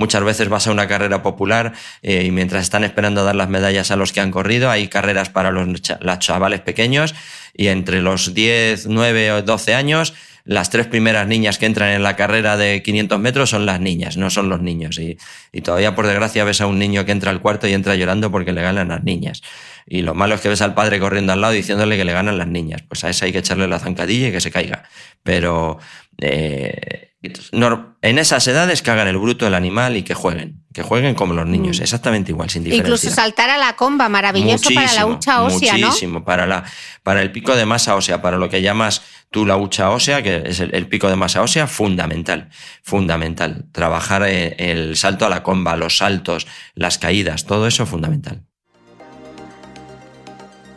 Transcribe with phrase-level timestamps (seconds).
[0.00, 3.90] Muchas veces vas a una carrera popular eh, y mientras están esperando dar las medallas
[3.90, 5.82] a los que han corrido, hay carreras para los,
[6.20, 7.14] chavales pequeños
[7.52, 10.14] y entre los 10, 9 o 12 años
[10.46, 14.16] las tres primeras niñas que entran en la carrera de 500 metros son las niñas,
[14.16, 14.98] no son los niños.
[14.98, 15.18] Y,
[15.52, 18.30] y, todavía, por desgracia, ves a un niño que entra al cuarto y entra llorando
[18.30, 19.42] porque le ganan las niñas.
[19.86, 22.38] Y lo malo es que ves al padre corriendo al lado diciéndole que le ganan
[22.38, 22.82] las niñas.
[22.88, 24.84] Pues a esa hay que echarle la zancadilla y que se caiga.
[25.22, 25.78] Pero
[26.18, 26.89] eh,
[27.22, 31.34] en esas edades que hagan el bruto el animal y que jueguen, que jueguen como
[31.34, 31.82] los niños, mm.
[31.82, 32.94] exactamente igual, sin diferencia.
[32.94, 36.64] Incluso saltar a la comba, maravilloso para la hucha ósea, muchísimo, para, la,
[37.02, 40.42] para el pico de masa ósea, para lo que llamas tú la hucha ósea, que
[40.46, 42.48] es el, pico de masa ósea, fundamental,
[42.82, 43.66] fundamental.
[43.72, 48.44] Trabajar eh, el salto a la comba, los saltos, las caídas, todo eso fundamental.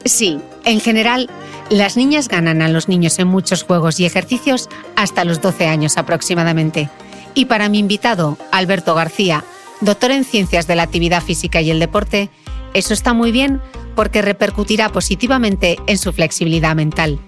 [0.05, 1.29] Sí, en general
[1.69, 5.97] las niñas ganan a los niños en muchos juegos y ejercicios hasta los 12 años
[5.97, 6.89] aproximadamente.
[7.35, 9.43] Y para mi invitado, Alberto García,
[9.81, 12.29] doctor en Ciencias de la Actividad Física y el Deporte,
[12.73, 13.61] eso está muy bien
[13.95, 17.19] porque repercutirá positivamente en su flexibilidad mental.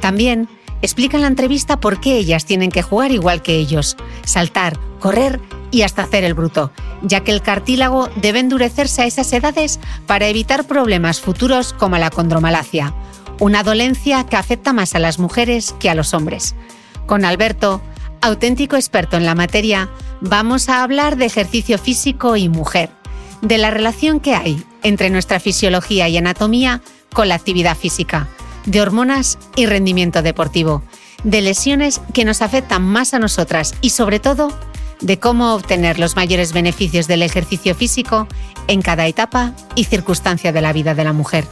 [0.00, 0.48] También
[0.82, 5.40] explica en la entrevista por qué ellas tienen que jugar igual que ellos, saltar, correr
[5.70, 6.70] y hasta hacer el bruto,
[7.02, 12.10] ya que el cartílago debe endurecerse a esas edades para evitar problemas futuros como la
[12.10, 12.94] condromalacia,
[13.40, 16.54] una dolencia que afecta más a las mujeres que a los hombres.
[17.06, 17.82] Con Alberto,
[18.20, 22.90] auténtico experto en la materia, vamos a hablar de ejercicio físico y mujer,
[23.42, 26.80] de la relación que hay entre nuestra fisiología y anatomía
[27.12, 28.28] con la actividad física,
[28.64, 30.82] de hormonas y rendimiento deportivo,
[31.22, 34.52] de lesiones que nos afectan más a nosotras y sobre todo
[35.00, 38.26] de cómo obtener los mayores beneficios del ejercicio físico
[38.68, 41.44] en cada etapa y circunstancia de la vida de la mujer.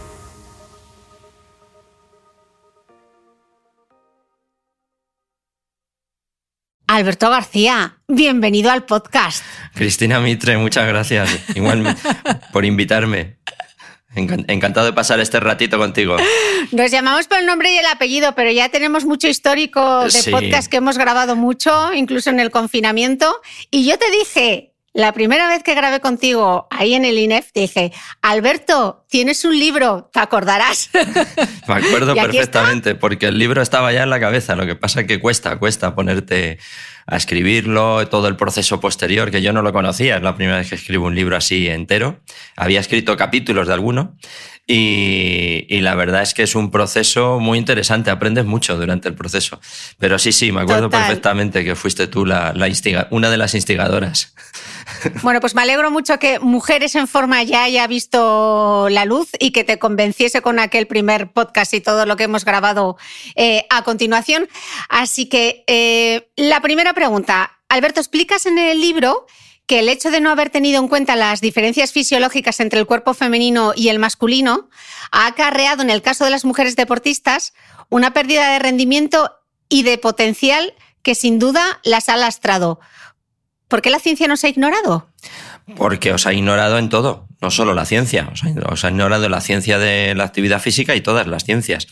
[6.86, 9.42] Alberto García, bienvenido al podcast.
[9.74, 11.30] Cristina Mitre, muchas gracias.
[11.54, 11.96] Igual
[12.52, 13.38] por invitarme.
[14.14, 16.16] Encantado de pasar este ratito contigo.
[16.72, 20.70] Nos llamamos por el nombre y el apellido, pero ya tenemos mucho histórico de podcast
[20.70, 23.40] que hemos grabado mucho, incluso en el confinamiento.
[23.70, 27.92] Y yo te dije, la primera vez que grabé contigo ahí en el INEF, dije,
[28.20, 30.90] Alberto, tienes un libro, te acordarás.
[31.66, 34.54] Me acuerdo perfectamente, porque el libro estaba ya en la cabeza.
[34.54, 36.58] Lo que pasa es que cuesta, cuesta ponerte
[37.06, 40.16] a escribirlo, todo el proceso posterior, que yo no lo conocía.
[40.16, 42.20] Es la primera vez que escribo un libro así entero.
[42.56, 44.16] Había escrito capítulos de alguno.
[44.64, 49.60] Y, la verdad es que es un proceso muy interesante, aprendes mucho durante el proceso.
[49.98, 52.54] Pero sí, sí, me acuerdo perfectamente que fuiste tú la,
[53.10, 54.34] una de las instigadoras.
[55.22, 59.50] Bueno, pues me alegro mucho que Mujeres en Forma ya haya visto la luz y
[59.52, 62.96] que te convenciese con aquel primer podcast y todo lo que hemos grabado
[63.36, 64.48] eh, a continuación.
[64.88, 69.26] Así que eh, la primera pregunta, Alberto, explicas en el libro
[69.66, 73.14] que el hecho de no haber tenido en cuenta las diferencias fisiológicas entre el cuerpo
[73.14, 74.68] femenino y el masculino
[75.10, 77.54] ha acarreado, en el caso de las mujeres deportistas,
[77.88, 79.30] una pérdida de rendimiento
[79.68, 82.80] y de potencial que sin duda las ha lastrado.
[83.68, 85.11] ¿Por qué la ciencia nos ha ignorado?
[85.76, 89.78] Porque os ha ignorado en todo, no solo la ciencia, os ha, ignorado la ciencia
[89.78, 91.86] de la actividad física y todas las ciencias.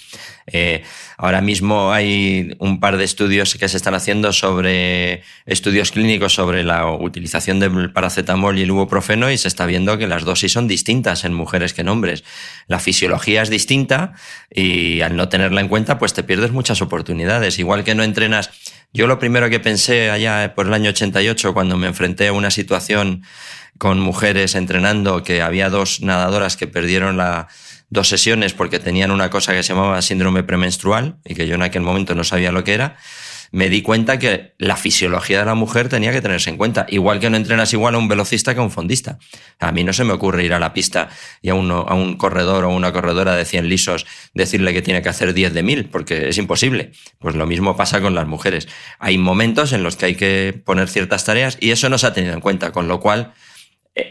[0.46, 0.82] Eh,
[1.16, 6.64] ahora mismo hay un par de estudios que se están haciendo sobre estudios clínicos sobre
[6.64, 10.66] la utilización del paracetamol y el ibuprofeno y se está viendo que las dosis son
[10.66, 12.24] distintas en mujeres que en hombres.
[12.66, 14.14] La fisiología es distinta
[14.50, 17.58] y al no tenerla en cuenta pues te pierdes muchas oportunidades.
[17.58, 18.50] Igual que no entrenas
[18.92, 22.50] yo lo primero que pensé allá por el año 88, cuando me enfrenté a una
[22.50, 23.22] situación
[23.78, 27.48] con mujeres entrenando, que había dos nadadoras que perdieron la,
[27.90, 31.62] dos sesiones porque tenían una cosa que se llamaba síndrome premenstrual y que yo en
[31.62, 32.96] aquel momento no sabía lo que era,
[33.52, 36.86] me di cuenta que la fisiología de la mujer tenía que tenerse en cuenta.
[36.88, 39.18] Igual que no entrenas igual a un velocista que a un fondista.
[39.58, 41.08] A mí no se me ocurre ir a la pista
[41.42, 45.34] y a, un corredor o una corredora de 100 lisos decirle que tiene que hacer
[45.34, 46.92] 10 de 1000, porque es imposible.
[47.18, 48.68] Pues lo mismo pasa con las mujeres.
[48.98, 52.12] Hay momentos en los que hay que poner ciertas tareas y eso no se ha
[52.12, 53.32] tenido en cuenta, con lo cual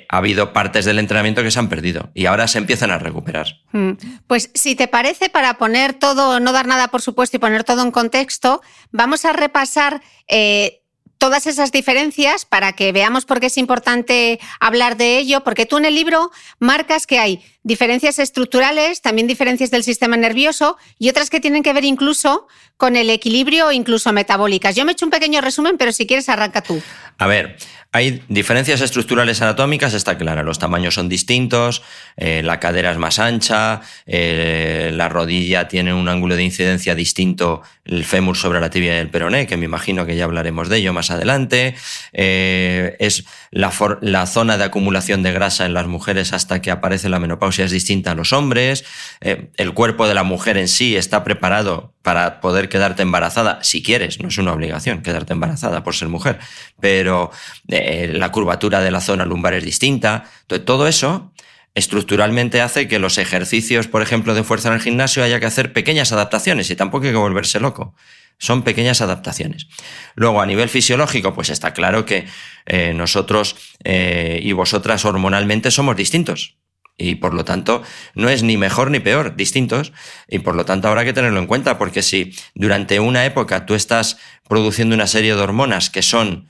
[0.10, 3.48] ha habido partes del entrenamiento que se han perdido y ahora se empiezan a recuperar.
[3.72, 3.92] Mm.
[4.28, 7.82] Pues si te parece, para poner todo, no dar nada por supuesto y poner todo
[7.84, 8.62] en contexto,
[8.92, 10.82] vamos a repasar eh,
[11.20, 15.78] todas esas diferencias para que veamos por qué es importante hablar de ello, porque tú
[15.78, 21.30] en el libro marcas que hay diferencias estructurales, también diferencias del sistema nervioso y otras
[21.30, 22.48] que tienen que ver incluso
[22.78, 24.76] con el equilibrio, incluso metabólicas.
[24.76, 26.82] Yo me he hecho un pequeño resumen, pero si quieres arranca tú.
[27.18, 27.58] A ver,
[27.92, 30.44] hay diferencias estructurales anatómicas, está clara.
[30.44, 31.82] Los tamaños son distintos,
[32.18, 37.64] eh, la cadera es más ancha, eh, la rodilla tiene un ángulo de incidencia distinto,
[37.86, 40.78] el fémur sobre la tibia y el peroné, que me imagino que ya hablaremos de
[40.78, 41.74] ello más adelante.
[42.14, 47.10] Eh, es la, la, zona de acumulación de grasa en las mujeres hasta que aparece
[47.10, 48.86] la menopausia es distinta a los hombres.
[49.20, 54.20] el cuerpo de la mujer en sí está preparado para poder quedarte embarazada, si quieres,
[54.22, 56.40] no es una obligación quedarte embarazada por ser mujer,
[56.80, 57.32] pero
[57.80, 60.26] eh, la curvatura de la zona lumbar es distinta.
[60.42, 61.32] Entonces, todo eso
[61.76, 65.74] estructuralmente hace que los ejercicios, por ejemplo, de fuerza en el gimnasio haya que hacer
[65.74, 67.96] pequeñas adaptaciones y tampoco hay que volverse loco.
[68.38, 69.68] Son pequeñas adaptaciones.
[70.16, 72.26] Luego, a nivel fisiológico, pues está claro que
[72.66, 76.60] eh, nosotros eh, y vosotras hormonalmente somos distintos
[77.00, 77.82] y por lo tanto
[78.14, 79.94] no es ni mejor ni peor, distintos,
[80.28, 83.74] y por lo tanto habrá que tenerlo en cuenta, porque si durante una época tú
[83.74, 84.18] estás
[84.48, 86.50] produciendo una serie de hormonas que son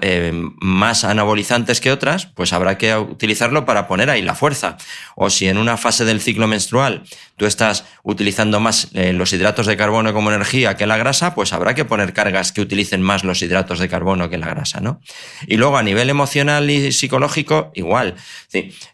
[0.00, 4.76] eh, más anabolizantes que otras, pues habrá que utilizarlo para poner ahí la fuerza.
[5.16, 7.04] O si en una fase del ciclo menstrual
[7.40, 11.54] tú estás utilizando más eh, los hidratos de carbono como energía que la grasa, pues
[11.54, 15.00] habrá que poner cargas que utilicen más los hidratos de carbono que la grasa, ¿no?
[15.46, 18.16] Y luego a nivel emocional y psicológico, igual.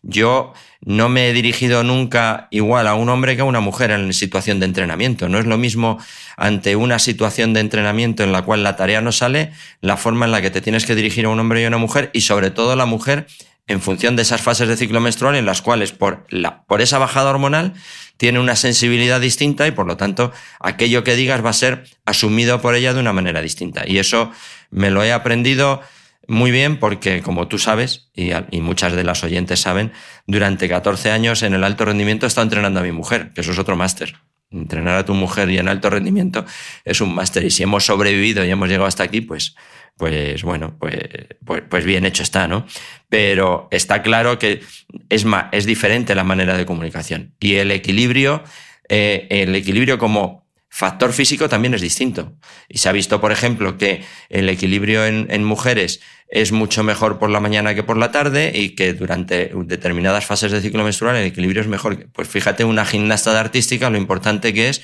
[0.03, 4.13] yo no me he dirigido nunca igual a un hombre que a una mujer en
[4.13, 5.29] situación de entrenamiento.
[5.29, 5.99] No es lo mismo
[6.37, 9.51] ante una situación de entrenamiento en la cual la tarea no sale,
[9.81, 11.79] la forma en la que te tienes que dirigir a un hombre y a una
[11.79, 13.27] mujer y sobre todo la mujer
[13.67, 16.99] en función de esas fases de ciclo menstrual en las cuales por, la, por esa
[16.99, 17.75] bajada hormonal
[18.17, 22.61] tiene una sensibilidad distinta y por lo tanto aquello que digas va a ser asumido
[22.61, 23.85] por ella de una manera distinta.
[23.87, 24.31] Y eso
[24.71, 25.83] me lo he aprendido
[26.29, 29.93] muy bien porque, como tú sabes, y, muchas de las oyentes saben,
[30.27, 33.53] durante 14 años en el alto rendimiento he estado entrenando a mi mujer, que eso
[33.53, 34.17] es otro máster.
[34.51, 36.45] Entrenar a tu mujer y en alto rendimiento
[36.85, 37.45] es un máster.
[37.45, 39.55] Y si hemos sobrevivido y hemos llegado hasta aquí, pues,
[39.97, 40.99] pues bueno, pues,
[41.45, 42.67] pues, pues bien hecho está, ¿no?
[43.09, 44.61] Pero está claro que
[45.09, 47.35] es, más, es diferente la manera de comunicación.
[47.41, 48.45] Y el equilibrio,
[48.89, 52.35] eh, el equilibrio como factor físico también es distinto.
[52.69, 57.31] Y se ha visto, por ejemplo, que el equilibrio en, mujeres es mucho mejor por
[57.31, 61.25] la mañana que por la tarde y que durante determinadas fases de ciclo menstrual el
[61.25, 62.11] equilibrio es mejor.
[62.13, 64.83] Pues fíjate, una gimnasta de artística, lo importante que es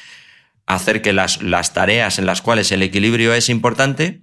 [0.64, 4.22] hacer que las, las tareas en las cuales el equilibrio es importante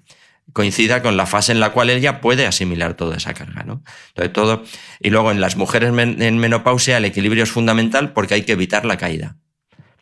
[0.53, 3.84] coincida con la fase en la cual ella puede asimilar toda esa carga, ¿no?
[4.10, 4.63] Entonces, todo.
[5.00, 8.86] Y luego en las mujeres en menopausia el equilibrio es fundamental porque hay que evitar
[8.86, 9.38] la caída.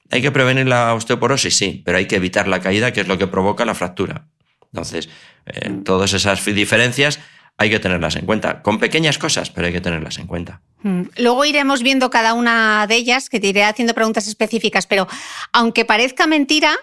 [0.09, 1.55] ¿Hay que prevenir la osteoporosis?
[1.55, 4.27] Sí, pero hay que evitar la caída, que es lo que provoca la fractura.
[4.71, 5.09] Entonces,
[5.45, 5.83] eh, mm.
[5.83, 7.19] todas esas diferencias
[7.57, 10.61] hay que tenerlas en cuenta, con pequeñas cosas, pero hay que tenerlas en cuenta.
[10.83, 11.01] Mm.
[11.17, 15.07] Luego iremos viendo cada una de ellas, que te iré haciendo preguntas específicas, pero
[15.51, 16.75] aunque parezca mentira,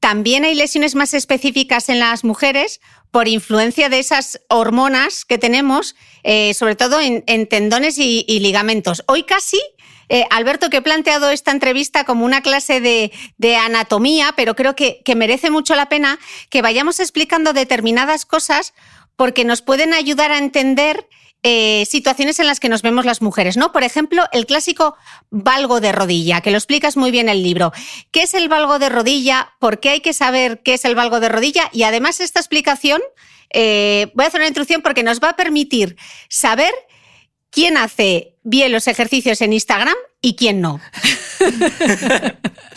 [0.00, 2.80] también hay lesiones más específicas en las mujeres
[3.10, 9.04] por influencia de esas hormonas que tenemos, eh, sobre todo en, tendones y, ligamentos.
[9.06, 9.60] Hoy casi
[10.08, 15.02] eh, Alberto, que he planteado esta entrevista como una clase de, anatomía, pero creo que,
[15.14, 18.72] merece mucho la pena que vayamos explicando determinadas cosas
[19.16, 21.06] porque nos pueden ayudar a entender
[21.42, 23.72] eh, situaciones en las que nos vemos las mujeres, ¿no?
[23.72, 24.96] Por ejemplo, el clásico
[25.30, 27.72] valgo de rodilla, que lo explicas muy bien en el libro.
[28.10, 29.54] ¿Qué es el valgo de rodilla?
[29.58, 31.70] ¿Por qué hay que saber qué es el valgo de rodilla?
[31.72, 33.00] Y además esta explicación,
[33.50, 35.96] eh, voy a hacer una introducción porque nos va a permitir
[36.28, 36.72] saber
[37.50, 40.80] quién hace bien los ejercicios en Instagram y quién no.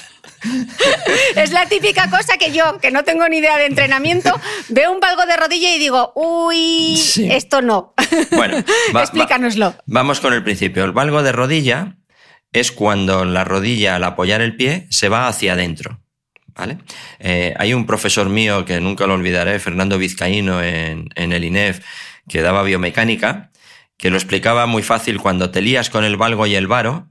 [1.36, 4.32] es la típica cosa que yo, que no tengo ni idea de entrenamiento,
[4.70, 7.94] veo un valgo de rodilla y digo, uy, esto no.
[8.32, 8.58] Bueno,
[9.00, 9.76] explícanoslo.
[9.86, 10.84] vamos con el principio.
[10.84, 11.98] El valgo de rodilla
[12.52, 16.00] es cuando la rodilla al apoyar el pie se va hacia adentro.
[16.56, 16.78] ¿Vale?
[17.18, 21.84] Eh, hay un profesor mío que nunca lo olvidaré, Fernando Vizcaíno, en, el INEF,
[22.30, 23.52] que daba biomecánica,
[23.98, 27.10] que lo explicaba muy fácil cuando te lías con el valgo y el varo.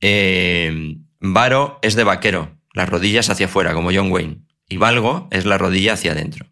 [0.00, 5.46] Eh, varo es de vaquero, las rodillas hacia afuera, como John Wayne, y valgo es
[5.46, 6.46] la rodilla hacia adentro.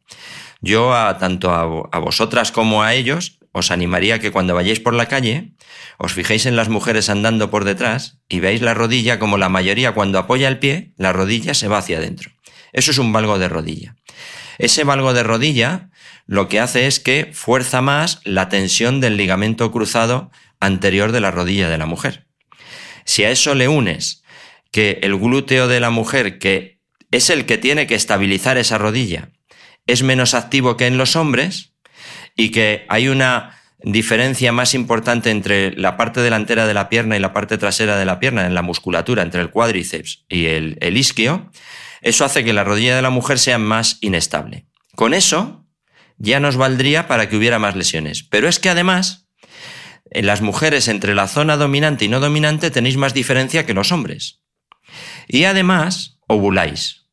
[0.60, 5.06] Yo a tanto a, vosotras como a ellos os animaría que cuando vayáis por la
[5.06, 5.52] calle
[5.98, 9.92] os fijéis en las mujeres andando por detrás y veáis la rodilla como la mayoría
[9.92, 12.30] cuando apoya el pie, la rodilla se va hacia adentro.
[12.72, 13.94] Eso es un valgo de rodilla.
[14.56, 15.90] Ese valgo de rodilla
[16.26, 21.30] lo que hace es que fuerza más la tensión del ligamento cruzado anterior de la
[21.30, 22.26] rodilla de la mujer.
[23.04, 24.23] Si a eso le unes
[24.74, 26.80] que el glúteo de la mujer, que
[27.12, 29.28] es el que tiene que estabilizar esa rodilla,
[29.86, 31.74] es menos activo que en los hombres
[32.34, 37.20] y que hay una diferencia más importante entre la parte delantera de la pierna y
[37.20, 41.52] la parte trasera de la pierna, en la musculatura, entre el cuádriceps y el, isquio,
[42.00, 44.66] eso hace que la rodilla de la mujer sea más inestable.
[44.96, 45.68] Con eso
[46.18, 48.24] ya nos valdría para que hubiera más lesiones.
[48.24, 49.28] Pero es que además,
[50.10, 53.92] en las mujeres entre la zona dominante y no dominante tenéis más diferencia que los
[53.92, 54.40] hombres.
[55.28, 57.04] Y además, ovuláis.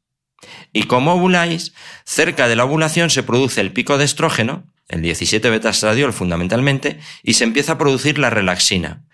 [0.74, 1.74] Y como ovuláis,
[2.06, 7.34] cerca de la ovulación se produce el pico de estrógeno, el 17 beta-estradiol fundamentalmente, y
[7.34, 9.06] se empieza a producir la relaxina,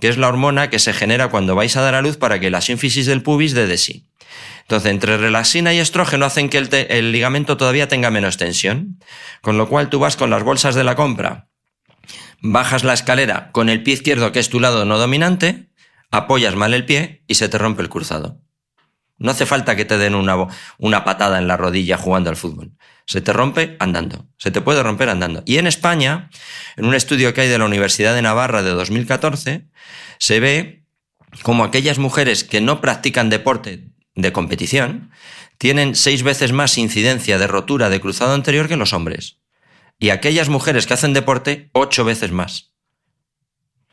[0.00, 2.50] que es la hormona que se genera cuando vais a dar a luz para que
[2.50, 4.06] la sínfisis del pubis dé de sí.
[4.62, 9.00] Entonces, entre relaxina y estrógeno hacen que el, el, ligamento todavía tenga menos tensión,
[9.40, 11.48] con lo cual tú vas con las bolsas de la compra,
[12.40, 15.69] bajas la escalera con el pie izquierdo, que es tu lado no dominante,
[16.10, 18.40] apoyas mal el pie y se te rompe el cruzado.
[19.18, 20.46] No hace falta que te den una,
[20.78, 22.72] una patada en la rodilla jugando al fútbol.
[23.06, 24.26] Se te rompe andando.
[24.38, 25.42] Se te puede romper andando.
[25.44, 26.30] Y en España,
[26.76, 29.68] en un estudio que hay de la Universidad de Navarra de 2014,
[30.18, 30.86] se ve
[31.42, 35.10] como aquellas mujeres que no practican deporte de competición
[35.58, 39.38] tienen seis veces más incidencia de rotura de cruzado anterior que los hombres.
[39.98, 42.72] Y aquellas mujeres que hacen deporte, ocho veces más.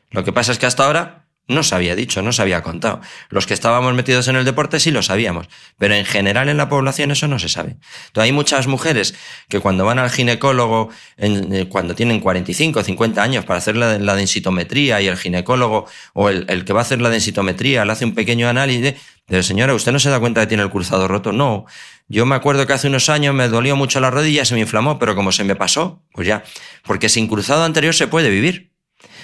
[0.10, 3.01] Lo que pasa es que hasta ahora no se había dicho, no se había contado.
[3.30, 6.70] Los que estábamos metidos en el deporte sí lo sabíamos, pero en general en la
[6.70, 7.77] población eso no se sabe.
[8.08, 9.16] Entonces hay muchas mujeres
[9.48, 14.16] que cuando van al ginecólogo, eh, cuando tienen 45 o 50 años para hacer la,
[14.16, 18.16] densitometría y el ginecólogo o el, que va a hacer la densitometría le hace un
[18.16, 18.96] pequeño análisis,
[19.27, 21.34] de señora, ¿usted no se da cuenta que tiene el cruzado roto?
[21.34, 21.66] No.
[22.08, 25.00] Yo me acuerdo que hace unos años me dolió mucho la rodilla, se me inflamó,
[25.00, 26.44] pero como se me pasó, pues ya.
[26.84, 28.72] Porque sin cruzado anterior se puede vivir.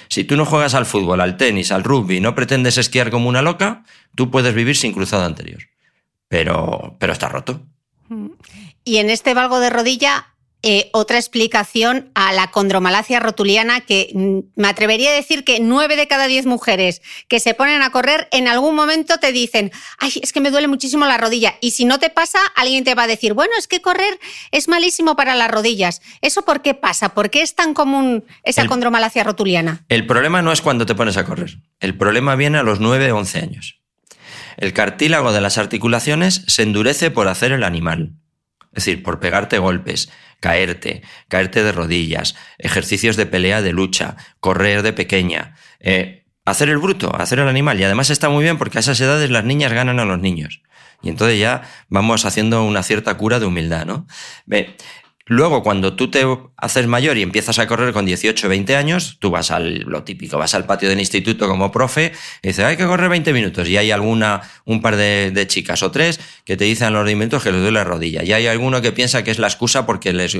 [0.08, 3.42] Si tú no juegas al fútbol, al tenis, al rugby, no pretendes esquiar como una
[3.42, 3.84] loca,
[4.14, 5.62] tú puedes vivir sin cruzado anterior.
[6.28, 7.62] Pero, pero está roto.
[8.84, 10.33] Y en este valgo de rodilla
[10.66, 15.94] eh, otra explicación a la condromalacia rotuliana que mm, me atrevería a decir que nueve
[15.94, 20.14] de cada diez mujeres que se ponen a correr en algún momento te dicen, ay,
[20.22, 21.56] es que me duele muchísimo la rodilla.
[21.60, 24.18] Y si no te pasa, alguien te va a decir, bueno, es que correr
[24.52, 26.00] es malísimo para las rodillas.
[26.22, 27.10] ¿Eso por qué pasa?
[27.10, 29.84] ¿Por qué es tan común esa condromalacia rotuliana?
[29.90, 31.58] El problema no es cuando te pones a correr.
[31.78, 33.80] El problema viene a los nueve o once años.
[34.56, 38.14] El cartílago de las articulaciones se endurece por hacer el animal.
[38.74, 44.82] Es decir, por pegarte golpes, caerte, caerte de rodillas, ejercicios de pelea de lucha, correr
[44.82, 47.80] de pequeña, eh, hacer el bruto, hacer el animal.
[47.80, 50.60] Y además está muy bien porque a esas edades las niñas ganan a los niños.
[51.02, 54.06] Y entonces ya vamos haciendo una cierta cura de humildad, ¿no?
[55.26, 56.26] Luego, cuando tú te
[56.58, 60.36] haces mayor y empiezas a correr con 18, 20 años, tú vas al, lo típico,
[60.36, 62.12] vas al patio del instituto como profe
[62.42, 63.66] y dices, hay que correr 20 minutos.
[63.66, 67.52] Y hay alguna, un par de, chicas o tres que te dicen los alimentos que
[67.52, 68.22] les duele la rodilla.
[68.22, 70.36] Y hay alguno que piensa que es la excusa porque les,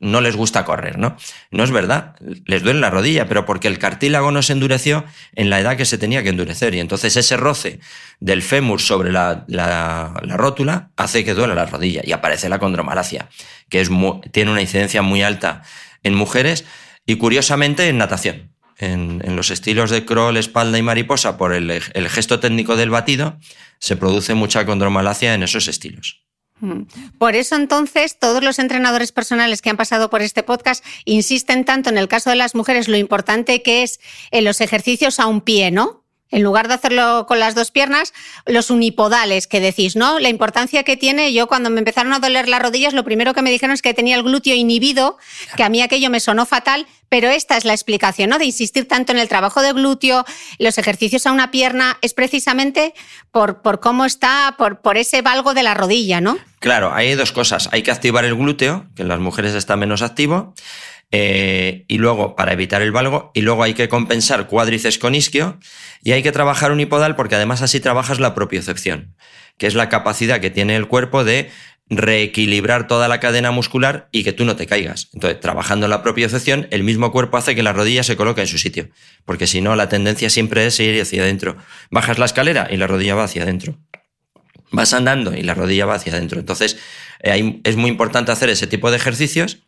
[0.00, 1.14] no les gusta correr, ¿no?
[1.50, 2.16] No es verdad.
[2.46, 5.84] Les duele la rodilla, pero porque el cartílago no se endureció en la edad que
[5.84, 6.74] se tenía que endurecer.
[6.74, 7.80] Y entonces ese roce
[8.18, 12.58] del fémur sobre la, la, la rótula hace que duele la rodilla y aparece la
[12.58, 13.28] condromalacia
[13.72, 13.88] que es
[14.32, 15.62] tiene una incidencia muy alta
[16.02, 16.66] en mujeres
[17.06, 18.52] y curiosamente en natación.
[18.76, 23.38] En, los estilos de crawl, espalda y mariposa, por el, gesto técnico del batido,
[23.78, 26.22] se produce mucha condromalacia en esos estilos.
[26.60, 26.82] Mm.
[27.16, 31.88] Por eso entonces todos los entrenadores personales que han pasado por este podcast insisten tanto
[31.88, 34.00] en el caso de las mujeres lo importante que es
[34.32, 36.01] en los ejercicios a un pie, ¿no?
[36.32, 38.12] En lugar de hacerlo con las dos piernas,
[38.46, 40.18] los unipodales que decís, ¿no?
[40.18, 43.42] La importancia que tiene, yo cuando me empezaron a doler las rodillas, lo primero que
[43.42, 45.18] me dijeron es que tenía el glúteo inhibido,
[45.56, 48.38] que a mí aquello me sonó fatal, pero esta es la explicación, ¿no?
[48.38, 50.24] De insistir tanto en el trabajo de glúteo,
[50.58, 52.94] los ejercicios a una pierna, es precisamente
[53.30, 56.38] por, por cómo está, por, por ese valgo de la rodilla, ¿no?
[56.58, 57.68] Claro, hay dos cosas.
[57.72, 60.54] Hay que activar el glúteo, que en las mujeres está menos activo,
[61.12, 65.60] eh, y luego, para evitar el valgo, y luego hay que compensar cuádriceps con isquio,
[66.02, 69.14] y hay que trabajar unipodal porque además así trabajas la propiocepción,
[69.58, 71.50] que es la capacidad que tiene el cuerpo de
[71.90, 75.10] reequilibrar toda la cadena muscular y que tú no te caigas.
[75.12, 78.56] Entonces, trabajando la propiocepción, el mismo cuerpo hace que la rodilla se coloque en su
[78.56, 78.88] sitio,
[79.26, 81.58] porque si no, la tendencia siempre es ir hacia adentro.
[81.90, 83.78] Bajas la escalera y la rodilla va hacia adentro.
[84.70, 86.40] Vas andando y la rodilla va hacia adentro.
[86.40, 86.78] Entonces,
[87.20, 89.66] eh, es muy importante hacer ese tipo de ejercicios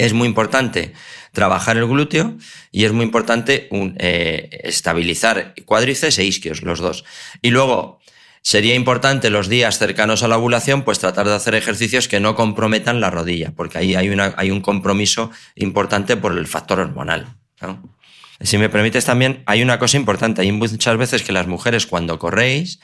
[0.00, 0.94] es muy importante
[1.32, 2.36] trabajar el glúteo
[2.72, 7.04] y es muy importante eh, estabilizar cuádriceps e isquios, los dos.
[7.42, 8.00] Y luego,
[8.40, 12.34] sería importante los días cercanos a la ovulación, pues tratar de hacer ejercicios que no
[12.34, 17.36] comprometan la rodilla, porque ahí hay, una, hay un compromiso importante por el factor hormonal.
[18.40, 20.40] Si me permites también, hay una cosa importante.
[20.40, 22.80] Hay muchas veces que las mujeres cuando corréis,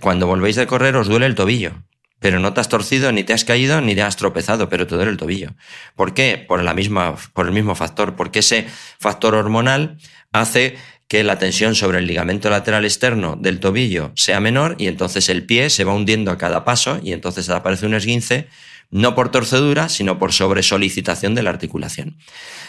[0.00, 1.82] cuando volvéis de correr os duele el tobillo
[2.22, 4.94] pero no te has torcido, ni te has caído, ni te has tropezado, pero te
[4.94, 5.50] duele el tobillo.
[5.96, 6.42] ¿Por qué?
[6.46, 8.66] Por, la misma, por el mismo factor, porque ese
[8.98, 9.98] factor hormonal
[10.32, 10.76] hace
[11.08, 15.44] que la tensión sobre el ligamento lateral externo del tobillo sea menor y entonces el
[15.44, 18.48] pie se va hundiendo a cada paso y entonces aparece un esguince
[18.92, 22.18] no por torcedura, sino por sobresolicitación de la articulación.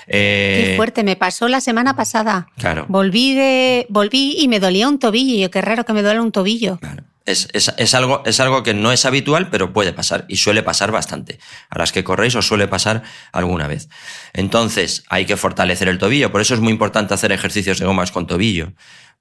[0.07, 2.47] Qué eh, fuerte, me pasó la semana pasada.
[2.57, 2.85] Claro.
[2.87, 5.37] Volví, de, volví y me dolía un tobillo.
[5.37, 6.77] Yo, qué raro que me duele un tobillo.
[6.77, 7.03] Claro.
[7.25, 11.39] Es, algo, es algo que no es habitual, pero puede pasar y suele pasar bastante.
[11.69, 13.87] A las que corréis os suele pasar alguna vez.
[14.33, 16.31] Entonces, hay que fortalecer el tobillo.
[16.31, 18.73] Por eso es muy importante hacer ejercicios de gomas con tobillo.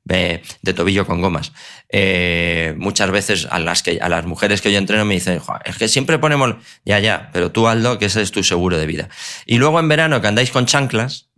[0.04, 0.42] De,
[0.74, 1.52] tobillo con gomas.
[1.88, 5.76] Eh, muchas veces a las, que, a las mujeres que yo entreno me dicen, es
[5.76, 9.08] que siempre ponemos, ya, ya, pero tú Aldo, que ese es tu seguro de vida.
[9.46, 11.30] Y luego en verano que andáis con chanclas,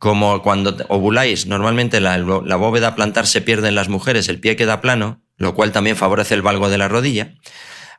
[0.00, 4.56] como cuando ovuláis, normalmente la, la bóveda plantar se pierde en las mujeres, el pie
[4.56, 7.34] queda plano, lo cual también favorece el valgo de la rodilla,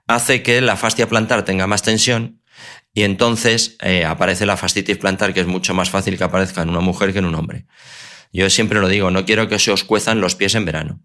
[0.07, 2.41] hace que la fascia plantar tenga más tensión
[2.93, 6.69] y entonces eh, aparece la fascitis plantar, que es mucho más fácil que aparezca en
[6.69, 7.65] una mujer que en un hombre.
[8.31, 10.99] Yo siempre lo digo, no quiero que se os cuezan los pies en verano,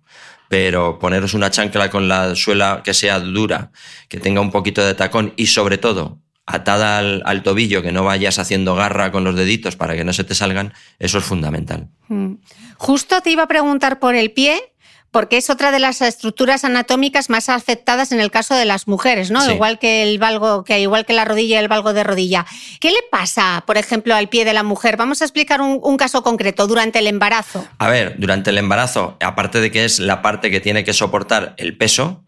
[0.48, 3.70] pero poneros una chancla con la suela que sea dura,
[4.08, 8.38] que tenga un poquito de tacón y sobre todo atada al, tobillo, que no vayas
[8.38, 11.88] haciendo garra con los deditos para que no se te salgan, eso es fundamental.
[12.08, 12.34] Mm.
[12.76, 14.73] Justo te iba a preguntar por el pie,
[15.14, 19.30] porque es otra de las estructuras anatómicas más afectadas en el caso de las mujeres,
[19.30, 19.48] ¿no?
[19.48, 22.44] Igual que el valgo, que igual que la rodilla y el valgo de rodilla.
[22.80, 24.96] ¿Qué le pasa, por ejemplo, al pie de la mujer?
[24.96, 27.64] Vamos a explicar un, caso concreto durante el embarazo.
[27.78, 31.54] A ver, durante el embarazo, aparte de que es la parte que tiene que soportar
[31.58, 32.24] el peso,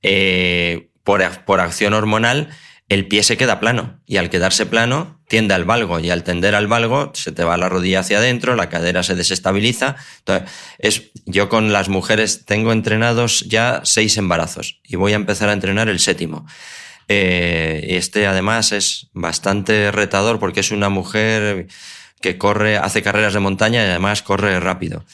[0.00, 2.50] eh, por, por acción hormonal,
[2.88, 6.54] el pie se queda plano y al quedarse plano tiende al valgo y al tender
[6.54, 9.96] al valgo se te va la rodilla hacia adentro, la cadera se desestabiliza.
[11.24, 15.88] Yo con las mujeres tengo entrenados ya seis embarazos y voy a empezar a entrenar
[15.88, 16.46] el séptimo.
[17.08, 21.66] Eh, este además es bastante retador porque es una mujer
[22.20, 25.04] que corre, hace carreras de montaña y además corre rápido.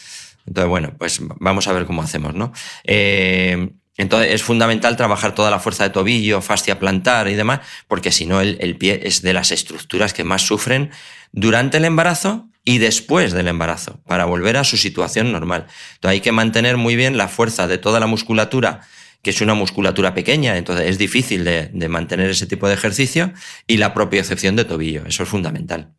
[0.46, 2.52] Entonces, bueno, pues vamos a ver cómo hacemos, ¿no?
[2.85, 8.11] Eh, entonces es fundamental trabajar toda la fuerza de tobillo, fascia plantar y demás, porque
[8.11, 10.90] si no el, pie es de las estructuras que más sufren
[11.33, 15.66] durante el embarazo y después del embarazo, para volver a su situación normal.
[15.94, 18.81] Entonces hay que mantener muy bien la fuerza de toda la musculatura,
[19.20, 23.33] que es una musculatura pequeña, entonces es difícil de, de mantener ese tipo de ejercicio,
[23.66, 25.92] y la propiocepción de tobillo, eso es fundamental.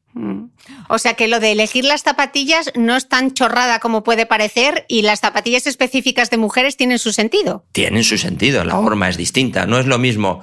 [0.90, 4.86] O sea que lo de elegir las zapatillas no es tan chorrada como puede parecer
[4.88, 7.66] y las zapatillas específicas de mujeres tienen su sentido.
[7.72, 9.66] Tienen su sentido, la forma es distinta.
[9.66, 10.42] No es lo mismo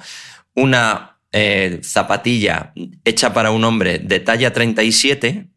[0.53, 2.73] una eh, zapatilla
[3.05, 5.47] hecha para un hombre de talla 37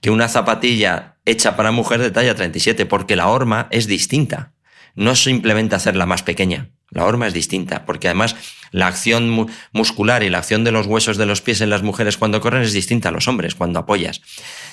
[0.00, 4.52] que una zapatilla hecha para mujer de talla 37, porque la horma es distinta.
[4.94, 6.70] No es simplemente hacerla más pequeña.
[6.90, 8.36] La horma es distinta, porque además
[8.74, 12.16] la acción muscular y la acción de los huesos de los pies en las mujeres
[12.16, 14.20] cuando corren es distinta a los hombres cuando apoyas.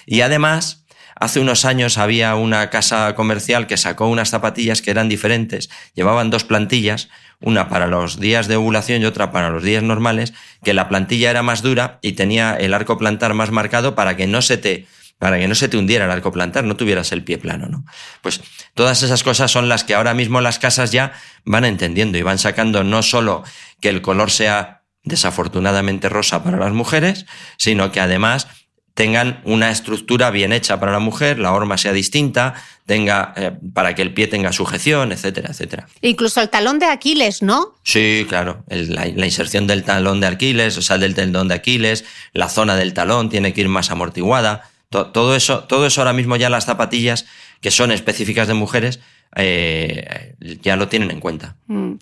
[0.08, 0.86] Y además,
[1.16, 5.70] hace unos años había una casa comercial que sacó unas zapatillas que eran diferentes.
[5.94, 7.10] Llevaban dos plantillas,
[7.42, 10.34] una para los días de ovulación y otra para los días normales,
[10.64, 14.26] que la plantilla era más dura y tenía el arco plantar más marcado para que
[14.26, 14.88] no se te
[15.22, 17.86] para que no se te hundiera el arco plantar, no tuvieras el pie plano, ¿no?
[18.24, 18.42] Pues
[18.74, 21.14] todas esas cosas son las que ahora mismo las casas ya
[21.46, 23.44] van entendiendo y van sacando no solo
[23.80, 28.48] que el color sea desafortunadamente rosa para las mujeres, sino que además
[28.96, 32.56] tengan una estructura bien hecha para la mujer, la horma sea distinta,
[32.88, 35.88] tenga eh, para que el pie tenga sujeción, etcétera, etcétera.
[36.02, 37.76] Incluso el talón de Aquiles, ¿no?
[37.84, 42.50] Sí, claro, la, inserción del talón de Aquiles, o sea, del tendón de Aquiles, la
[42.50, 44.71] zona del talón tiene que ir más amortiguada.
[44.92, 47.26] Todo eso, todo eso ahora mismo ya las zapatillas
[47.62, 49.00] que son específicas de mujeres
[49.36, 51.56] eh, ya lo tienen en cuenta.
[51.68, 51.94] Mm.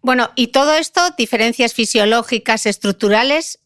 [0.00, 3.58] Bueno, y todo esto, diferencias fisiológicas, estructurales,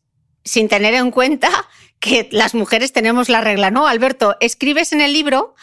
[0.43, 1.51] sin tener en cuenta
[1.99, 3.87] que las mujeres tenemos la regla, ¿no?
[3.87, 5.55] Alberto, escribes en el libro,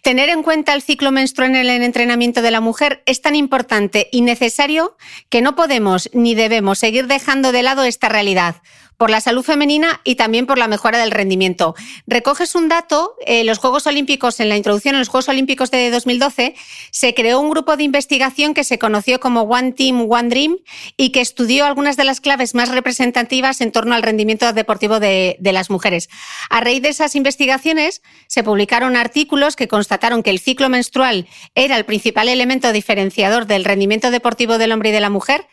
[0.00, 4.08] tener en cuenta el ciclo menstrual en el entrenamiento de la mujer es tan importante
[4.10, 4.96] y necesario
[5.28, 8.56] que no podemos ni debemos seguir dejando de lado esta realidad
[9.02, 11.74] por la salud femenina y también por la mejora del rendimiento.
[12.06, 15.90] Recoges un dato, en los Juegos Olímpicos, en la introducción a los Juegos Olímpicos de
[15.90, 16.54] 2012,
[16.92, 20.58] se creó un grupo de investigación que se conoció como One Team, One Dream
[20.96, 25.36] y que estudió algunas de las claves más representativas en torno al rendimiento deportivo de,
[25.40, 26.08] de las mujeres.
[26.48, 31.76] A raíz de esas investigaciones, se publicaron artículos que constataron que el ciclo menstrual era
[31.76, 35.48] el principal elemento diferenciador del rendimiento deportivo del hombre y de la mujer.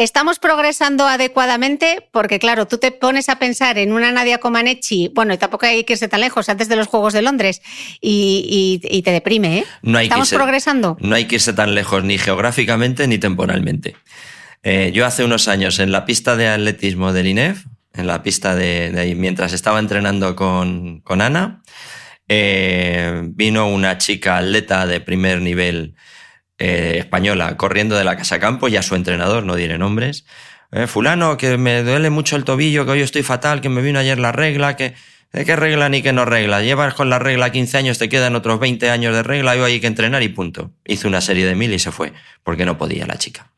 [0.00, 2.08] ¿Estamos progresando adecuadamente?
[2.10, 5.84] Porque, claro, tú te pones a pensar en una Nadia Comaneci, bueno, y tampoco hay
[5.84, 7.60] que irse tan lejos, antes de los Juegos de Londres,
[8.00, 9.64] y, te deprime, ¿eh?
[9.82, 10.96] No hay ¿Estamos progresando?
[11.00, 13.94] No hay que irse tan lejos ni geográficamente ni temporalmente.
[14.62, 18.54] Eh, yo hace unos años en la pista de atletismo del INEF, en la pista
[18.54, 21.62] de, ahí, mientras estaba entrenando con, Ana,
[22.26, 25.94] eh, vino una chica atleta de primer nivel
[26.60, 30.24] eh, española corriendo de la casa campo y a su entrenador, no diré nombres,
[30.72, 33.98] eh, fulano, que me duele mucho el tobillo, que hoy estoy fatal, que me vino
[33.98, 34.94] ayer la regla, que...
[35.32, 36.60] ¿De qué regla ni que no regla?
[36.60, 39.72] Llevas con la regla 15 años, te quedan otros 20 años de regla, y hoy
[39.74, 40.72] hay que entrenar y punto.
[40.84, 43.52] Hizo una serie de mil y se fue, porque no podía la chica.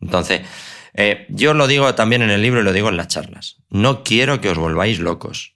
[0.00, 0.42] Entonces,
[0.94, 3.56] eh, yo lo digo también en el libro y lo digo en las charlas.
[3.70, 5.55] No quiero que os volváis locos.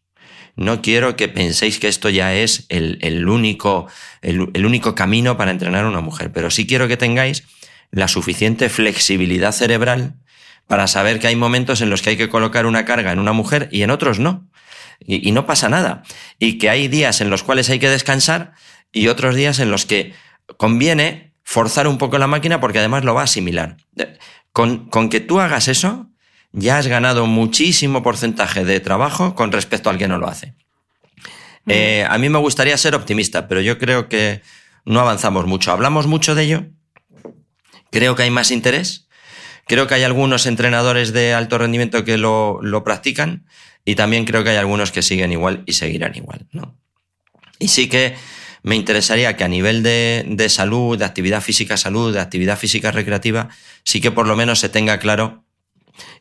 [0.61, 3.87] No quiero que penséis que esto ya es el, único,
[4.21, 7.45] el único camino para entrenar a una mujer, pero sí quiero que tengáis
[7.91, 10.17] la suficiente flexibilidad cerebral
[10.67, 13.33] para saber que hay momentos en los que hay que colocar una carga en una
[13.33, 14.51] mujer y en otros no.
[15.03, 16.03] Y, no pasa nada.
[16.39, 18.53] Y que hay días en los cuales hay que descansar
[18.93, 20.13] y otros días en los que
[20.59, 23.79] conviene forzar un poco la máquina porque además lo va a asimilar.
[24.53, 26.10] Con, con que tú hagas eso,
[26.53, 30.55] ya has ganado muchísimo porcentaje de trabajo con respecto al que no lo hace.
[31.65, 31.71] Mm.
[31.71, 34.43] Eh, a mí me gustaría ser optimista, pero yo creo que
[34.85, 35.73] no avanzamos mucho.
[35.73, 36.67] Hablamos mucho de ello.
[37.91, 39.09] Creo que hay más interés.
[39.67, 43.47] Creo que hay algunos entrenadores de alto rendimiento que lo, practican
[43.85, 46.49] y también creo que hay algunos que siguen igual y seguirán igual.
[46.51, 46.77] ¿no?
[47.61, 48.17] Y sí que
[48.63, 52.91] me interesaría que a nivel de, de, salud, de actividad física salud, de actividad física
[52.91, 53.49] recreativa,
[53.85, 55.45] sí que por lo menos se tenga claro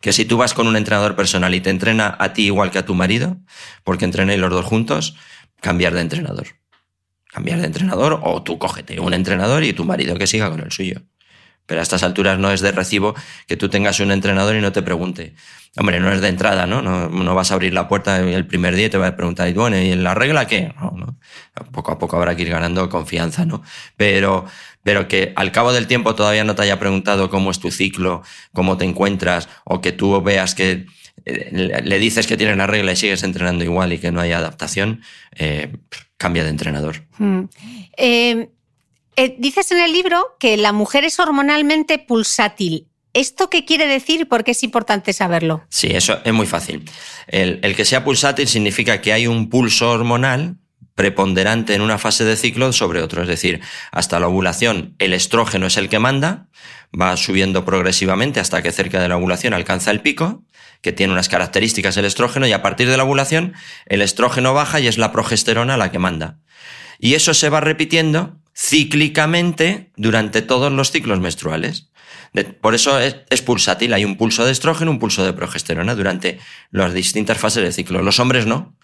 [0.02, 2.80] que si tú vas con un entrenador personal y te entrena a ti igual que
[2.80, 3.38] a tu marido,
[3.84, 5.16] porque entrenéis los dos juntos,
[5.62, 6.48] cambiar de entrenador.
[7.28, 10.72] Cambiar de entrenador o tú cógete un entrenador y tu marido que siga con el
[10.72, 11.02] suyo.
[11.70, 13.14] Pero a estas alturas no es de recibo
[13.46, 15.36] que tú tengas un entrenador y no te pregunte.
[15.78, 16.82] Hombre, no es de entrada, ¿no?
[16.82, 19.78] No, vas a abrir la puerta el primer día y te va a preguntar, bueno,
[19.78, 20.74] ¿y en la regla qué?
[20.82, 21.20] No, no.
[21.72, 23.62] Poco a poco habrá que ir ganando confianza, ¿no?
[23.96, 24.46] Pero,
[24.84, 28.24] pero que al cabo del tiempo todavía no te haya preguntado cómo es tu ciclo,
[28.54, 30.86] cómo te encuentras, o que tú veas que
[31.26, 34.32] eh, le dices que tienes la regla y sigues entrenando igual y que no hay
[34.32, 35.02] adaptación,
[35.36, 35.72] eh,
[36.18, 37.04] cambia de entrenador.
[37.18, 37.46] Hmm.
[37.98, 38.50] Eh,
[39.22, 42.88] eh, dices en el libro que la mujer es hormonalmente pulsátil.
[43.14, 45.64] ¿Esto qué quiere decir y por qué es importante saberlo?
[45.68, 46.86] Sí, eso es muy fácil.
[47.28, 50.56] El, que sea pulsátil significa que hay un pulso hormonal
[51.00, 53.22] preponderante en una fase de ciclo sobre otro.
[53.22, 56.50] Es decir, hasta la ovulación el estrógeno es el que manda,
[56.92, 60.44] va subiendo progresivamente hasta que cerca de la ovulación alcanza el pico,
[60.82, 63.54] que tiene unas características el estrógeno, y a partir de la ovulación
[63.86, 66.40] el estrógeno baja y es la progesterona la que manda.
[67.00, 71.92] Y eso se va repitiendo cíclicamente durante todos los ciclos menstruales.
[72.60, 76.40] Por eso es, pulsátil, hay un pulso de estrógeno, un pulso de progesterona durante
[76.72, 78.04] las distintas fases del ciclo.
[78.04, 78.76] Los hombres no.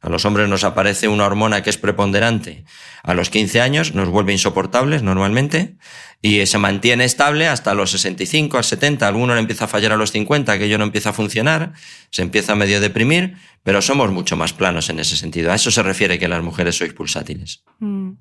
[0.00, 2.64] A los hombres nos aparece una hormona que es preponderante
[3.02, 5.76] a los 15 años, nos vuelve insoportables normalmente
[6.22, 9.96] y se mantiene estable hasta los 65, a 70, alguno le empieza a fallar a
[9.96, 11.72] los 50, que yo no empieza a funcionar,
[12.10, 15.52] se empieza a medio deprimir, pero somos mucho más planos en ese sentido.
[15.52, 17.62] A eso se refiere que las mujeres sois pulsátiles.
[17.78, 18.12] Mm.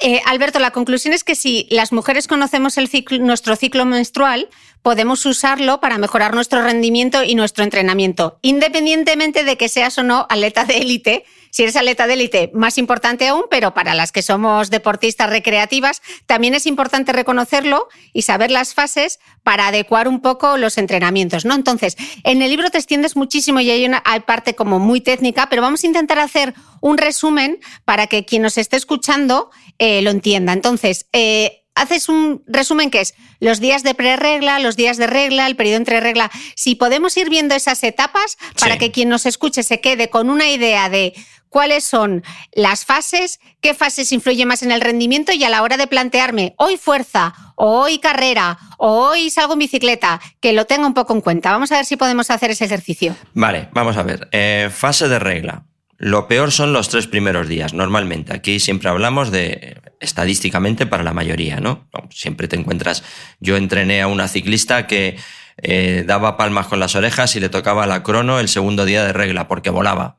[0.00, 2.76] Eh, Alberto, la conclusión es que si las mujeres conocemos
[3.20, 4.48] nuestro ciclo menstrual,
[4.82, 10.26] podemos usarlo para mejorar nuestro rendimiento y nuestro entrenamiento, independientemente de que seas o no
[10.28, 14.22] atleta de élite, si eres atleta de élite, más importante aún, pero para las que
[14.22, 20.56] somos deportistas recreativas, también es importante reconocerlo y saber las fases para adecuar un poco
[20.56, 21.54] los entrenamientos, ¿no?
[21.54, 25.48] Entonces, en el libro te extiendes muchísimo y hay una hay parte como muy técnica,
[25.48, 30.10] pero vamos a intentar hacer un resumen para que quien nos esté escuchando eh, lo
[30.10, 30.52] entienda.
[30.52, 35.46] Entonces, eh, haces un resumen que es los días de preregla, los días de regla,
[35.46, 36.30] el periodo entre regla.
[36.56, 40.50] Si podemos ir viendo esas etapas para que quien nos escuche se quede con una
[40.50, 41.14] idea de
[41.48, 45.76] cuáles son las fases, qué fases influyen más en el rendimiento y a la hora
[45.76, 50.94] de plantearme hoy fuerza, hoy carrera, o hoy salgo en bicicleta, que lo tenga un
[50.94, 51.52] poco en cuenta.
[51.52, 53.16] Vamos a ver si podemos hacer ese ejercicio.
[53.34, 54.28] Vale, vamos a ver.
[54.32, 55.64] Eh, fase de regla.
[56.00, 58.32] Lo peor son los tres primeros días, normalmente.
[58.32, 61.88] Aquí siempre hablamos de estadísticamente para la mayoría, ¿no?
[62.10, 63.02] Siempre te encuentras.
[63.40, 65.16] Yo entrené a una ciclista que
[65.60, 69.12] eh, daba palmas con las orejas y le tocaba la crono el segundo día de
[69.12, 70.18] regla porque volaba.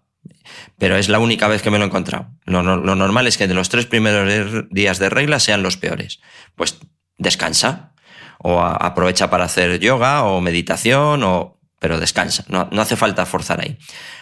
[0.78, 2.32] Pero es la única vez que me lo he encontrado.
[2.46, 6.20] Lo, normal es que de los tres primeros días de regla sean los peores.
[6.56, 6.78] Pues
[7.18, 7.94] descansa
[8.40, 13.62] o aprovecha para hacer yoga o meditación o pero descansa, no, no, hace falta forzar
[13.62, 13.78] ahí.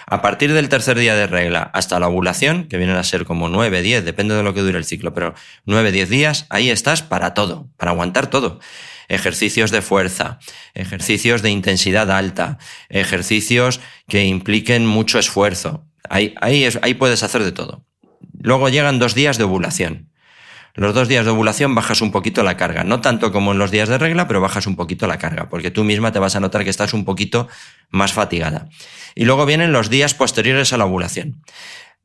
[0.06, 3.50] A partir del tercer día de regla hasta la ovulación, que vienen a ser como
[3.50, 5.34] 9, 10, depende de lo que dure el ciclo, pero
[5.66, 8.60] 9, 10 días, ahí estás para todo, para aguantar todo.
[9.10, 10.38] Ejercicios de fuerza,
[10.76, 12.60] ejercicios de intensidad alta,
[12.90, 15.87] ejercicios que impliquen mucho esfuerzo.
[16.10, 17.86] Ahí, puedes hacer de todo.
[18.40, 20.12] Luego llegan dos días de ovulación.
[20.74, 23.72] Los dos días de ovulación bajas un poquito la carga, no tanto como en los
[23.72, 26.40] días de regla, pero bajas un poquito la carga, porque tú misma te vas a
[26.40, 27.48] notar que estás un poquito
[27.90, 28.70] más fatigada.
[29.16, 31.42] Y luego vienen los días posteriores a la ovulación.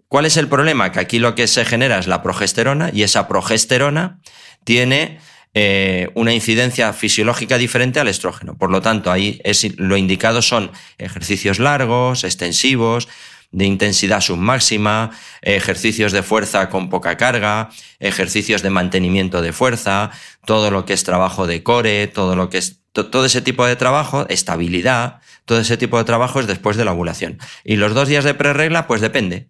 [0.09, 0.91] ¿Cuál es el problema?
[0.91, 4.21] Que aquí lo que se genera es la progesterona y esa progesterona
[4.65, 5.19] tiene
[5.55, 8.57] eh, una incidencia fisiológica diferente al estrógeno.
[8.57, 9.41] Por lo tanto, ahí
[9.77, 13.09] lo indicado son ejercicios largos, extensivos,
[13.53, 15.11] de intensidad submáxima,
[15.43, 20.11] ejercicios de fuerza con poca carga, ejercicios de mantenimiento de fuerza,
[20.47, 23.77] todo lo que es trabajo de core, todo lo que es todo ese tipo de
[23.77, 27.39] trabajo, estabilidad, todo ese tipo de trabajo es después de la ovulación.
[27.65, 29.49] Y los dos días de preregla, pues depende.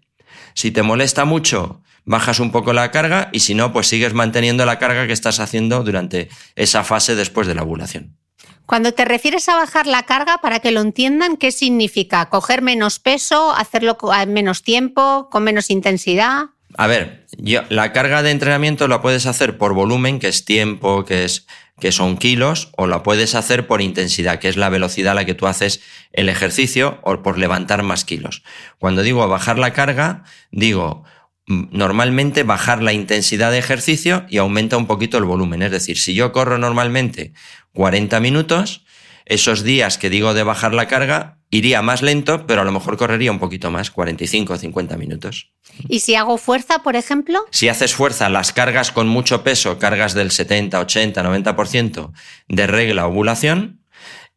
[0.55, 4.67] Si te molesta mucho, bajas un poco la carga y si no, pues sigues manteniendo
[4.67, 8.17] la carga que estás haciendo durante esa fase después de la ovulación.
[8.67, 12.29] Cuando te refieres a bajar la carga, para que lo entiendan, ¿qué significa?
[12.29, 16.47] ¿Coger menos peso, hacerlo en menos tiempo, con menos intensidad?
[16.77, 21.05] A ver, yo, la carga de entrenamiento la puedes hacer por volumen, que es tiempo,
[21.05, 21.47] que, es,
[21.81, 25.27] que son kilos, o la puedes hacer por intensidad, que es la velocidad a la
[25.27, 25.81] que tú haces
[26.13, 28.43] el ejercicio, o por levantar más kilos.
[28.79, 31.05] Cuando digo bajar la carga, digo
[31.47, 35.63] normalmente bajar la intensidad de ejercicio y aumenta un poquito el volumen.
[35.63, 37.33] Es decir, si yo corro normalmente
[37.73, 38.85] 40 minutos,
[39.25, 42.97] esos días que digo de bajar la carga, iría más lento, pero a lo mejor
[42.97, 45.53] correría un poquito más, 45 o 50 minutos.
[45.89, 47.45] ¿Y si hago fuerza, por ejemplo?
[47.51, 52.13] Si haces fuerza, las cargas con mucho peso, cargas del 70, 80, 90%
[52.49, 53.83] de regla ovulación,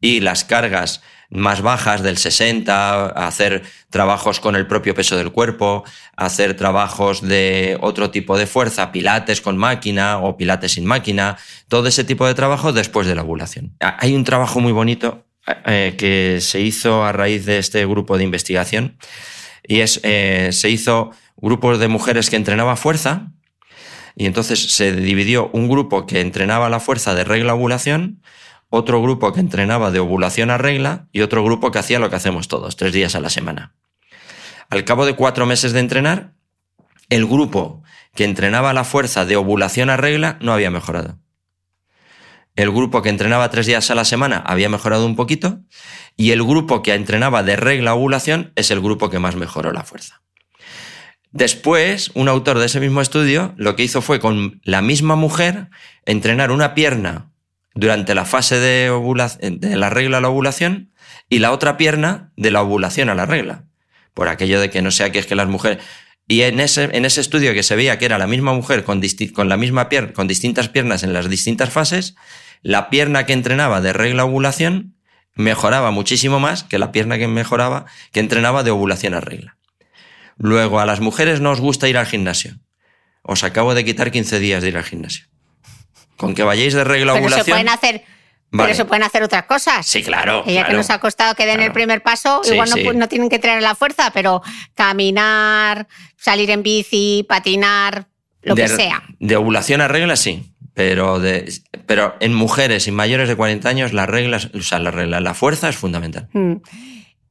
[0.00, 5.84] y las cargas más bajas del 60, hacer trabajos con el propio peso del cuerpo,
[6.16, 11.36] hacer trabajos de otro tipo de fuerza, pilates con máquina o pilates sin máquina,
[11.68, 13.74] todo ese tipo de trabajo después de la ovulación.
[13.80, 15.26] Ah, hay un trabajo muy bonito
[15.64, 18.98] eh, que se hizo a raíz de este grupo de investigación
[19.62, 23.32] y es, eh, se hizo grupos de mujeres que entrenaba fuerza
[24.16, 28.22] y entonces se dividió un grupo que entrenaba la fuerza de regla ovulación
[28.70, 32.16] otro grupo que entrenaba de ovulación a regla y otro grupo que hacía lo que
[32.16, 33.74] hacemos todos, tres días a la semana.
[34.68, 36.34] Al cabo de cuatro meses de entrenar,
[37.08, 37.82] el grupo
[38.14, 41.18] que entrenaba la fuerza de ovulación a regla no había mejorado.
[42.56, 45.60] El grupo que entrenaba tres días a la semana había mejorado un poquito
[46.16, 49.72] y el grupo que entrenaba de regla a ovulación es el grupo que más mejoró
[49.72, 50.22] la fuerza.
[51.30, 55.68] Después, un autor de ese mismo estudio lo que hizo fue con la misma mujer
[56.06, 57.30] entrenar una pierna
[57.76, 58.90] durante la fase de,
[59.40, 60.90] de la regla a la ovulación
[61.28, 63.64] y la otra pierna de la ovulación a la regla.
[64.14, 65.84] Por aquello de que no sea que es que las mujeres...
[66.26, 69.00] Y en ese, en ese estudio que se veía que era la misma mujer con,
[69.32, 72.16] con la misma pierna, con distintas piernas en las distintas fases,
[72.62, 74.96] la pierna que entrenaba de regla a ovulación
[75.34, 79.58] mejoraba muchísimo más que la pierna que mejoraba, que entrenaba de ovulación a regla.
[80.38, 82.58] Luego, a las mujeres no os gusta ir al gimnasio.
[83.22, 85.26] Os acabo de quitar 15 días de ir al gimnasio.
[86.16, 87.44] Con que vayáis de regla a ovulación.
[87.44, 88.04] Se pueden hacer,
[88.50, 89.86] Pero se pueden hacer otras cosas.
[89.86, 90.42] Sí, claro.
[90.46, 93.62] Ella que nos ha costado que den el primer paso, igual no, tienen que tener
[93.62, 94.42] la fuerza, pero
[94.74, 98.06] caminar, salir en bici, patinar,
[98.42, 99.02] lo que sea.
[99.18, 100.52] De ovulación a regla, sí.
[100.74, 101.50] Pero, de,
[101.86, 105.32] pero en mujeres y mayores de 40 años, las reglas, o sea, la, regla, la
[105.32, 106.28] fuerza es fundamental.
[106.32, 106.56] Mm.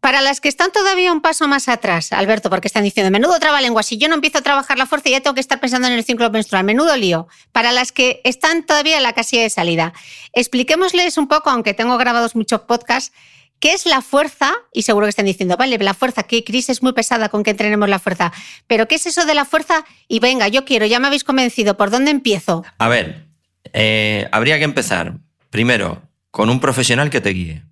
[0.05, 3.81] Para las que están todavía un paso más atrás, Alberto, porque están diciendo, menudo trabalengua,
[3.81, 6.03] si yo no empiezo a trabajar la fuerza ya tengo que estar pensando en el
[6.03, 7.27] ciclo menstrual, menudo lío.
[7.51, 9.93] Para las que están todavía en la casilla de salida,
[10.31, 13.15] expliquémosles un poco, aunque tengo grabados muchos podcasts,
[13.59, 14.53] ¿Qué es la fuerza?
[14.73, 17.49] Y seguro que están diciendo, vale, la fuerza, que Cris es muy pesada con que
[17.49, 18.31] entrenemos la fuerza.
[18.67, 19.85] Pero ¿qué es eso de la fuerza?
[20.07, 22.63] Y venga, yo quiero, ya me habéis convencido, ¿por dónde empiezo?
[22.77, 23.25] A ver,
[23.73, 25.15] eh, habría que empezar
[25.49, 27.64] primero con un profesional que te guíe.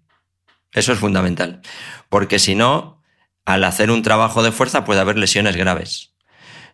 [0.74, 1.62] Eso es fundamental.
[2.10, 3.02] Porque si no,
[3.46, 6.14] al hacer un trabajo de fuerza puede haber lesiones graves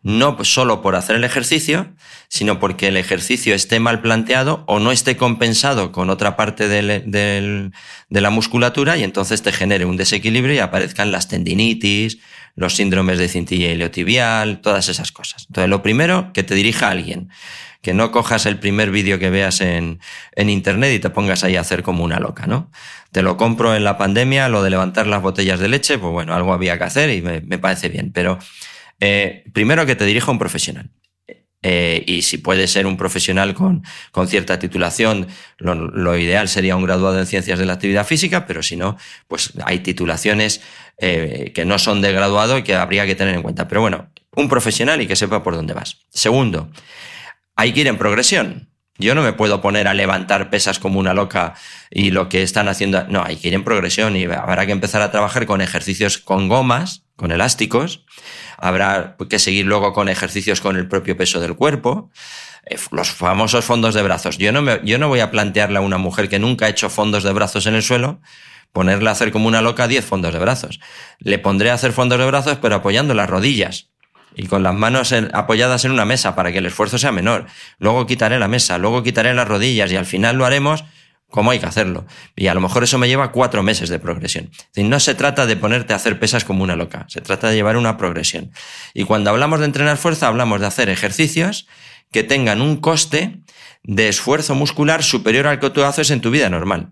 [0.01, 1.93] no solo por hacer el ejercicio,
[2.29, 7.71] sino porque el ejercicio esté mal planteado o no esté compensado con otra parte de
[8.09, 12.19] la musculatura y entonces te genere un desequilibrio y aparezcan las tendinitis,
[12.55, 15.45] los síndromes de cintilla iliotibial, todas esas cosas.
[15.47, 17.29] Entonces, lo primero, que te dirija a alguien.
[17.81, 19.99] Que no cojas el primer vídeo que veas en,
[20.35, 22.69] internet y te pongas ahí a hacer como una loca, ¿no?
[23.13, 26.33] Te lo compro en la pandemia, lo de levantar las botellas de leche, pues bueno,
[26.33, 28.37] algo había que hacer y me, me parece bien, pero
[28.99, 30.89] eh, primero que te dirija un profesional.
[31.61, 36.83] Eh, y si puede ser un profesional con, con cierta titulación, lo, ideal sería un
[36.83, 40.61] graduado en ciencias de la actividad física, pero si no, pues hay titulaciones
[40.97, 43.67] eh, que no son de graduado y que habría que tener en cuenta.
[43.67, 45.97] Pero bueno, un profesional y que sepa por dónde vas.
[46.09, 46.71] Segundo,
[47.55, 48.69] hay que ir en progresión.
[48.97, 51.55] Yo no me puedo poner a levantar pesas como una loca
[51.89, 53.05] y lo que están haciendo.
[53.07, 56.49] No, hay que ir en progresión y habrá que empezar a trabajar con ejercicios con
[56.49, 58.05] gomas, con elásticos
[58.57, 62.09] habrá que seguir luego con ejercicios con el propio peso del cuerpo.
[62.65, 64.37] Eh, los famosos fondos de brazos.
[64.37, 66.89] Yo no, me, yo no voy a plantearle a una mujer que nunca ha hecho
[66.89, 68.21] fondos de brazos en el suelo,
[68.71, 70.79] ponerle a hacer como una loca 10 fondos de brazos.
[71.19, 73.89] Le pondré a hacer fondos de brazos, pero apoyando las rodillas
[74.33, 77.47] y con las manos apoyadas en una mesa para que el esfuerzo sea menor.
[77.79, 80.85] Luego quitaré la mesa, luego quitaré las rodillas y al final lo haremos
[81.29, 82.05] cómo hay que hacerlo.
[82.35, 84.51] Y a lo mejor eso me lleva cuatro meses de progresión.
[84.75, 87.77] no se trata de ponerte a hacer pesas como una loca, se trata de llevar
[87.77, 88.51] una progresión.
[88.93, 91.67] Y cuando hablamos de entrenar fuerza, hablamos de hacer ejercicios
[92.11, 93.39] que tengan un coste
[93.83, 96.89] de esfuerzo muscular superior al que tú haces en tu vida normal.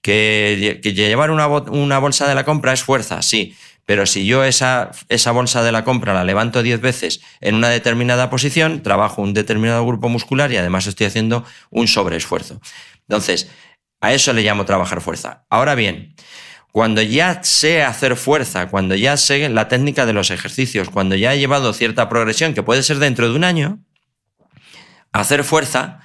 [0.00, 3.56] Que, llevar una, una, bolsa de la compra es fuerza, sí,
[3.86, 7.68] pero si yo esa, esa bolsa de la compra la levanto 10 veces en una
[7.68, 12.60] determinada posición, trabajo un determinado grupo muscular y además estoy haciendo un sobreesfuerzo.
[13.08, 13.50] Entonces,
[14.00, 15.44] a eso le llamo trabajar fuerza.
[15.50, 16.14] Ahora bien,
[16.72, 21.34] cuando ya sé hacer fuerza, cuando ya sé la técnica de los ejercicios, cuando ya
[21.34, 23.78] he llevado cierta progresión, que puede ser dentro de un año,
[25.12, 26.00] hacer fuerza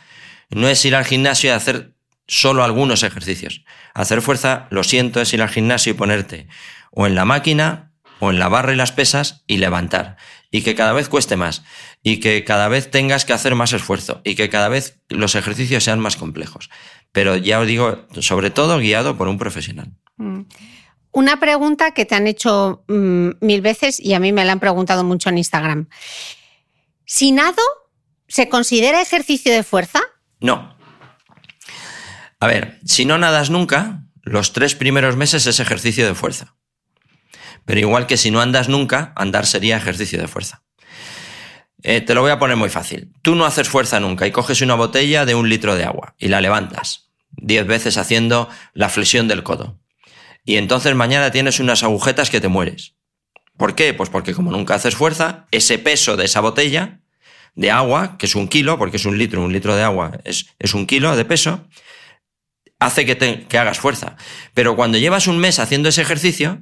[0.50, 1.94] no es ir al gimnasio y hacer
[2.28, 3.64] solo algunos ejercicios.
[3.94, 6.48] Hacer fuerza, lo siento, es ir al gimnasio y ponerte
[6.92, 10.18] o en la máquina o en la barra y las pesas y levantar.
[10.52, 11.64] Y que cada vez cueste más.
[12.02, 14.22] Y que cada vez tengas que hacer más esfuerzo.
[14.24, 16.70] Y que cada vez los ejercicios sean más complejos.
[17.12, 19.94] Pero ya os digo, sobre todo guiado por un profesional.
[20.18, 20.42] Mm.
[21.12, 24.60] Una pregunta que te han hecho mm, mil veces y a mí me la han
[24.60, 25.90] preguntado mucho en Instagram.
[27.06, 27.64] ¿Si nado
[28.28, 30.02] se considera ejercicio de fuerza?
[30.40, 30.78] No.
[32.40, 36.56] A ver, si no nadas nunca, los tres primeros meses es ejercicio de fuerza.
[37.66, 40.64] Pero igual que si no andas nunca, andar sería ejercicio de fuerza.
[41.84, 43.12] Eh, te lo voy a poner muy fácil.
[43.22, 46.28] Tú no haces fuerza nunca y coges una botella de un litro de agua y
[46.28, 47.10] la levantas
[47.42, 49.80] diez veces haciendo la flexión del codo.
[50.44, 52.96] Y entonces mañana tienes unas agujetas que te mueres.
[53.58, 53.94] ¿Por qué?
[53.94, 57.02] Pues porque como nunca haces fuerza, ese peso de esa botella
[57.56, 60.48] de agua, que es un kilo, porque es un litro, un litro de agua es,
[60.60, 61.68] es un kilo de peso,
[62.80, 64.16] hace que, que hagas fuerza.
[64.54, 66.62] Pero cuando llevas un mes haciendo ese ejercicio,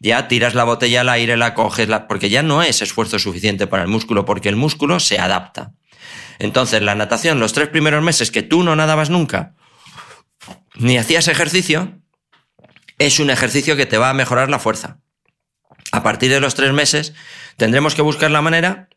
[0.00, 3.82] ya tiras la botella al aire, la coges, porque ya no es esfuerzo suficiente para
[3.82, 5.72] el músculo, porque el músculo se adapta.
[6.38, 9.54] Entonces, la natación, los tres primeros meses que tú no nadabas nunca,
[10.76, 12.00] ni hacías ejercicio,
[12.98, 15.00] es un ejercicio que te va a mejorar la fuerza.
[15.90, 17.14] A partir de los tres meses,
[17.56, 18.88] tendremos que buscar la manera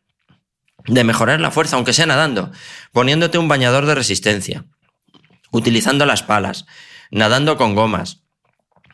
[0.86, 2.52] de mejorar la fuerza, aunque sea nadando,
[2.92, 4.66] poniéndote un bañador de resistencia,
[5.52, 6.66] utilizando las palas,
[7.12, 8.24] nadando con gomas,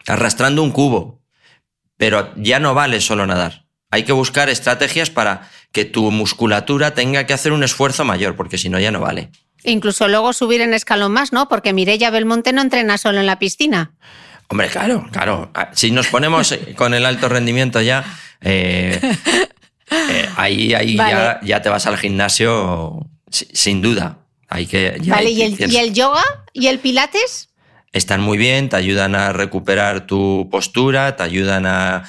[0.05, 1.16] arrastrando un cubo,
[1.97, 3.65] pero ya no vale solo nadar.
[3.89, 8.57] Hay que buscar estrategias para que tu musculatura tenga que hacer un esfuerzo mayor, porque
[8.57, 9.31] si no ya no vale.
[9.63, 11.49] Incluso luego subir en escalón más, ¿no?
[11.49, 13.93] Porque Mireia Belmonte no entrena solo en la piscina.
[14.49, 15.51] Hombre, claro, claro.
[15.53, 18.05] Ah, si nos ponemos con el alto rendimiento ya,
[18.41, 18.99] eh,
[19.91, 24.19] eh, ahí, ahí ya, te vas al gimnasio sin duda.
[24.47, 26.23] Hay que, vale, ¿Y, el, ¿y el yoga?
[26.53, 27.46] ¿Y el pilates?
[27.97, 32.03] Están muy bien, te ayudan a recuperar tu postura, te ayudan a,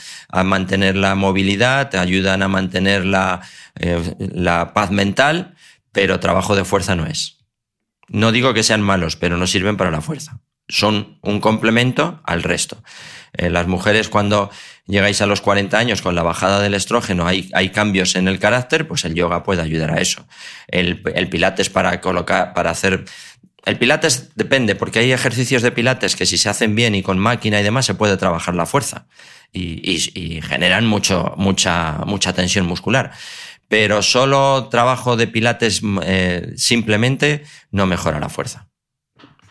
[0.44, 3.40] mantener la movilidad, te ayudan a mantener la,
[3.76, 5.54] eh, la paz mental,
[5.92, 7.38] pero trabajo de fuerza no es.
[8.08, 10.40] No digo que sean malos, pero no sirven para la fuerza.
[10.70, 12.82] son un complemento al resto.
[13.32, 14.50] Eh, las mujeres cuando
[14.86, 18.38] llegáis a los 40 años con la bajada del estrógeno hay, hay cambios en el
[18.38, 20.26] carácter, pues el yoga puede ayudar a eso.
[20.66, 23.04] El, el pilates para colocar, para hacer
[23.64, 27.18] el pilates depende, porque hay ejercicios de pilates que si se hacen bien y con
[27.18, 29.06] máquina y demás se puede trabajar la fuerza
[29.52, 33.12] y, generan mucho, mucha, mucha tensión muscular.
[33.68, 38.68] Pero solo trabajo de pilates eh, simplemente no mejora la fuerza.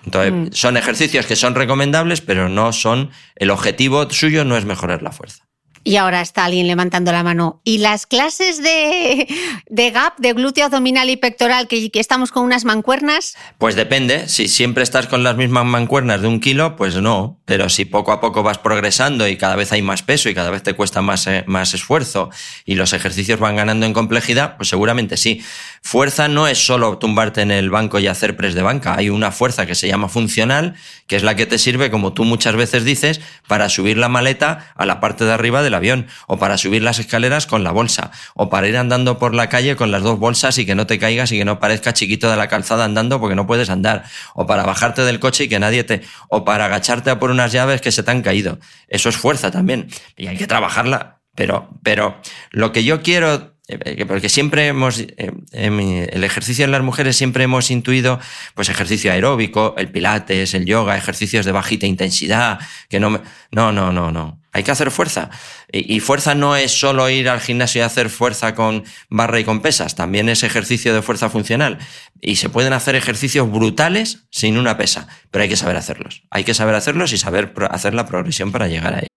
[0.05, 0.47] Entonces, mm.
[0.53, 5.11] son ejercicios que son recomendables, pero no son, el objetivo suyo no es mejorar la
[5.11, 5.46] fuerza.
[5.87, 7.61] Y ahora está alguien levantando la mano.
[7.63, 9.25] ¿Y las clases de,
[9.69, 13.37] de gap, de glúteo abdominal y pectoral, que, estamos con unas mancuernas?
[13.57, 14.27] Pues depende.
[14.27, 17.39] Si siempre estás con las mismas mancuernas de un kilo, pues no.
[17.45, 20.49] Pero si poco a poco vas progresando y cada vez hay más peso y cada
[20.49, 22.31] vez te cuesta más, eh, más esfuerzo
[22.65, 25.41] y los ejercicios van ganando en complejidad, pues seguramente sí.
[25.81, 28.97] Fuerza no es solo tumbarte en el banco y hacer press de banca.
[28.97, 30.75] Hay una fuerza que se llama funcional,
[31.07, 34.73] que es la que te sirve, como tú muchas veces dices, para subir la maleta
[34.75, 37.71] a la parte de arriba de la avión, o para subir las escaleras con la
[37.71, 40.85] bolsa, o para ir andando por la calle con las dos bolsas y que no
[40.85, 44.03] te caigas y que no parezca chiquito de la calzada andando porque no puedes andar,
[44.35, 47.51] o para bajarte del coche y que nadie te, o para agacharte a por unas
[47.51, 48.59] llaves que se te han caído.
[48.87, 51.15] Eso es fuerza también, y hay que trabajarla.
[51.35, 52.19] Pero, pero
[52.49, 57.43] lo que yo quiero eh, porque siempre hemos, eh, el ejercicio en las mujeres siempre
[57.43, 58.19] hemos intuido,
[58.55, 62.59] pues ejercicio aeróbico, el pilates, el yoga, ejercicios de bajita intensidad,
[62.89, 63.21] que no,
[63.51, 64.39] no, no, no, no.
[64.57, 65.29] Hay que hacer fuerza.
[65.71, 69.61] Y, fuerza no es solo ir al gimnasio y hacer fuerza con barra y con
[69.61, 71.77] pesas, también es ejercicio de fuerza funcional.
[72.21, 76.23] Y se pueden hacer ejercicios brutales sin una pesa, pero hay que saber hacerlos.
[76.31, 79.07] Hay que saber hacerlos y saber hacer la progresión para llegar a ello.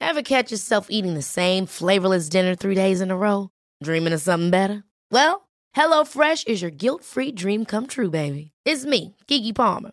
[0.00, 3.50] Ever catch yourself eating the same flavorless dinner three days in a row?
[3.80, 4.82] Dreaming of something better?
[5.12, 5.46] Well,
[5.76, 8.50] HelloFresh is your guilt-free dream come true, baby.
[8.64, 9.92] It's me, Kiki Palmer.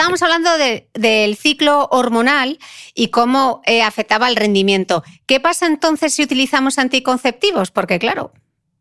[0.00, 0.50] Estábamos hablando
[0.94, 2.58] del ciclo hormonal
[2.94, 5.04] y cómo eh, afectaba el rendimiento.
[5.26, 7.70] ¿Qué pasa entonces si utilizamos anticonceptivos?
[7.70, 8.32] Porque claro,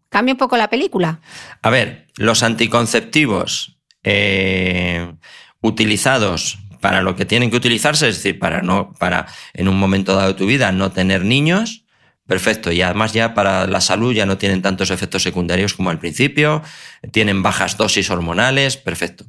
[0.07, 1.19] cambia un poco la película.
[1.61, 5.11] A ver, los anticonceptivos eh,
[5.59, 10.15] utilizados para lo que tienen que utilizarse, es decir, para no, para en un momento
[10.15, 11.83] dado de tu vida no tener niños,
[12.27, 12.71] perfecto.
[12.71, 16.63] Y además ya para la salud ya no tienen tantos efectos secundarios como al principio,
[17.11, 19.25] tienen bajas dosis hormonales, perfecto.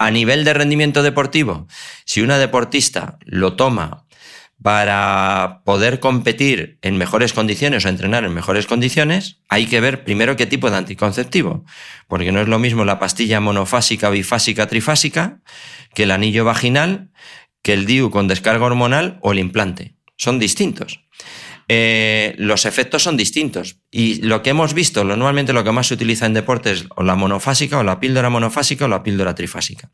[0.00, 1.68] A nivel de rendimiento deportivo,
[2.06, 4.06] si una deportista lo toma
[4.62, 10.36] para poder competir en mejores condiciones o entrenar en mejores condiciones, hay que ver primero
[10.36, 11.66] qué tipo de anticonceptivo,
[12.08, 15.42] porque no es lo mismo la pastilla monofásica, bifásica, trifásica,
[15.94, 17.10] que el anillo vaginal,
[17.60, 19.96] que el DIU con descarga hormonal o el implante.
[20.16, 21.00] Son distintos.
[21.72, 23.76] Eh, los efectos son distintos.
[23.92, 27.04] Y lo que hemos visto, normalmente lo que más se utiliza en deportes es o
[27.04, 29.88] la monofásica, o la píldora monofásica, o la píldora trifásica.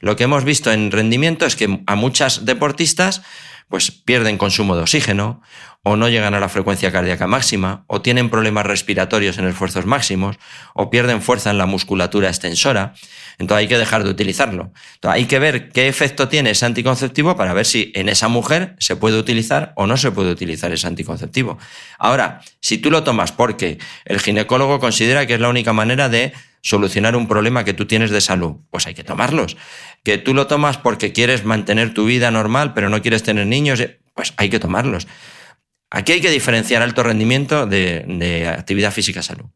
[0.00, 3.20] Lo que hemos visto en rendimiento es que a muchas deportistas
[3.68, 5.42] pues pierden consumo de oxígeno,
[5.82, 10.36] o no llegan a la frecuencia cardíaca máxima, o tienen problemas respiratorios en esfuerzos máximos,
[10.74, 12.92] o pierden fuerza en la musculatura extensora.
[13.38, 14.72] Entonces hay que dejar de utilizarlo.
[15.02, 18.96] Hay que ver qué efecto tiene ese anticonceptivo para ver si en esa mujer se
[18.96, 21.58] puede utilizar o no se puede utilizar ese anticonceptivo.
[21.98, 26.34] Ahora, si tú lo tomas porque el ginecólogo considera que es la única manera de
[26.60, 29.56] solucionar un problema que tú tienes de salud, pues hay que tomarlos.
[30.04, 33.82] Que tú lo tomas porque quieres mantener tu vida normal, pero no quieres tener niños,
[34.14, 35.06] pues hay que tomarlos.
[35.90, 39.46] Aquí hay que diferenciar alto rendimiento de, actividad física salud.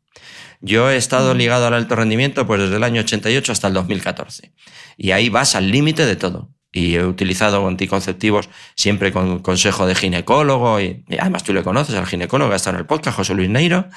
[0.60, 4.52] Yo he estado ligado al alto rendimiento pues desde el año 88 hasta el 2014.
[4.96, 6.50] Y ahí vas al límite de todo.
[6.72, 10.80] Y he utilizado anticonceptivos siempre con consejo de ginecólogo.
[10.80, 13.88] Y, además tú le conoces al ginecólogo, ha estado en el podcast, José Luis Neiro.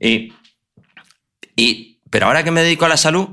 [0.00, 0.32] Y,
[1.56, 3.30] y pero ahora que me dedico a la salud,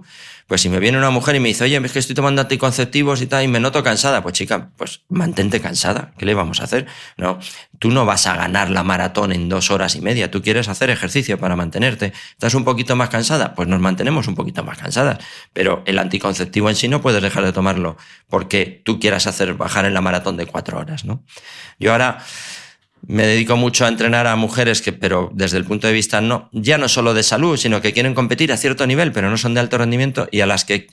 [0.49, 3.21] pues si me viene una mujer y me dice, oye, es que estoy tomando anticonceptivos
[3.21, 6.11] y tal, y me noto cansada, pues chica, pues mantente cansada.
[6.17, 6.87] ¿Qué le vamos a hacer?
[7.17, 7.37] No,
[7.77, 10.31] tú no vas a ganar la maratón en dos horas y media.
[10.31, 12.13] Tú quieres hacer ejercicio para mantenerte.
[12.31, 13.53] ¿Estás un poquito más cansada?
[13.53, 15.19] Pues nos mantenemos un poquito más cansadas.
[15.53, 17.95] Pero el anticonceptivo en sí no puedes dejar de tomarlo
[18.27, 21.23] porque tú quieras hacer bajar en la maratón de cuatro horas, ¿no?
[21.77, 22.25] Yo ahora,
[23.07, 26.49] me dedico mucho a entrenar a mujeres que, pero desde el punto de vista no,
[26.51, 29.53] ya no solo de salud, sino que quieren competir a cierto nivel, pero no son
[29.53, 30.87] de alto rendimiento, y a las que,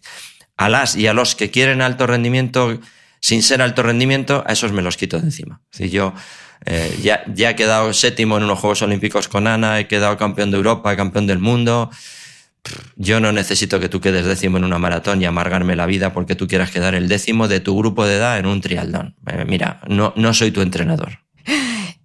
[0.57, 2.81] a las y a los que quieren alto rendimiento
[3.21, 5.61] sin ser alto rendimiento, a esos me los quito de encima.
[5.71, 6.15] Si yo
[6.65, 10.57] Eh, ya, he quedado séptimo en unos Juegos Olímpicos con Ana, he quedado campeón de
[10.57, 11.91] Europa, campeón del mundo.
[12.97, 16.35] Yo no necesito que tú quedes décimo en una maratón y amargarme la vida porque
[16.35, 19.15] tú quieras quedar el décimo de tu grupo de edad en un triatlón.
[19.27, 21.21] Eh, mira, no, no soy tu entrenador.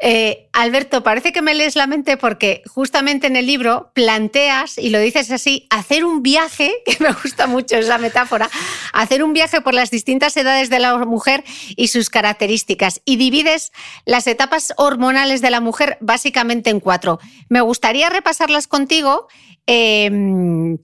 [0.03, 4.89] Eh, Alberto, parece que me lees la mente porque justamente en el libro planteas, y
[4.89, 8.49] lo dices así, hacer un viaje, que me gusta mucho esa metáfora,
[8.93, 11.43] hacer un viaje por las distintas edades de la mujer
[11.75, 13.01] y sus características.
[13.05, 13.71] Y divides
[14.05, 17.19] las etapas hormonales de la mujer básicamente en cuatro.
[17.47, 19.27] Me gustaría repasarlas contigo.
[19.67, 20.77] Eh,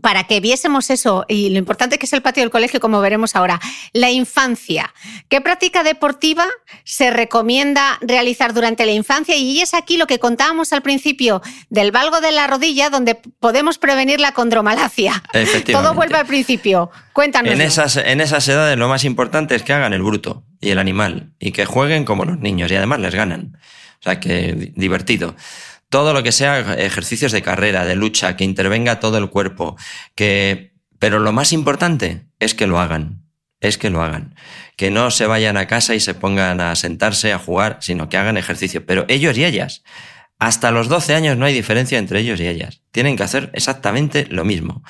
[0.00, 3.36] para que viésemos eso y lo importante que es el patio del colegio, como veremos
[3.36, 3.60] ahora.
[3.92, 4.92] La infancia.
[5.28, 6.46] ¿Qué práctica deportiva
[6.84, 9.36] se recomienda realizar durante la infancia?
[9.36, 13.78] Y es aquí lo que contábamos al principio del valgo de la rodilla, donde podemos
[13.78, 15.22] prevenir la condromalacia.
[15.70, 16.90] Todo vuelve al principio.
[17.12, 17.52] Cuéntanos.
[17.52, 20.78] En esas, en esas edades lo más importante es que hagan el bruto y el
[20.78, 23.58] animal y que jueguen como los niños y además les ganan.
[24.00, 25.36] O sea, que divertido
[25.92, 29.76] todo lo que sea ejercicios de carrera, de lucha, que intervenga todo el cuerpo,
[30.14, 33.26] que pero lo más importante es que lo hagan,
[33.60, 34.34] es que lo hagan,
[34.76, 38.16] que no se vayan a casa y se pongan a sentarse a jugar, sino que
[38.16, 39.82] hagan ejercicio, pero ellos y ellas.
[40.38, 42.80] Hasta los 12 años no hay diferencia entre ellos y ellas.
[42.90, 44.82] Tienen que hacer exactamente lo mismo.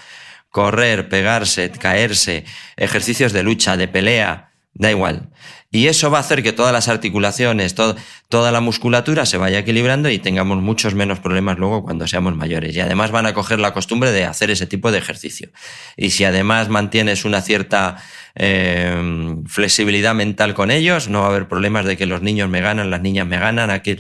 [0.50, 2.44] Correr, pegarse, caerse,
[2.76, 5.30] ejercicios de lucha, de pelea, da igual.
[5.70, 10.10] Y eso va a hacer que todas las articulaciones, toda la musculatura se vaya equilibrando
[10.10, 12.76] y tengamos muchos menos problemas luego cuando seamos mayores.
[12.76, 15.50] Y además van a coger la costumbre de hacer ese tipo de ejercicio.
[15.96, 17.96] Y si además mantienes una cierta
[18.34, 22.60] eh, flexibilidad mental con ellos, no va a haber problemas de que los niños me
[22.60, 23.70] ganan, las niñas me ganan.
[23.70, 23.96] Aquí,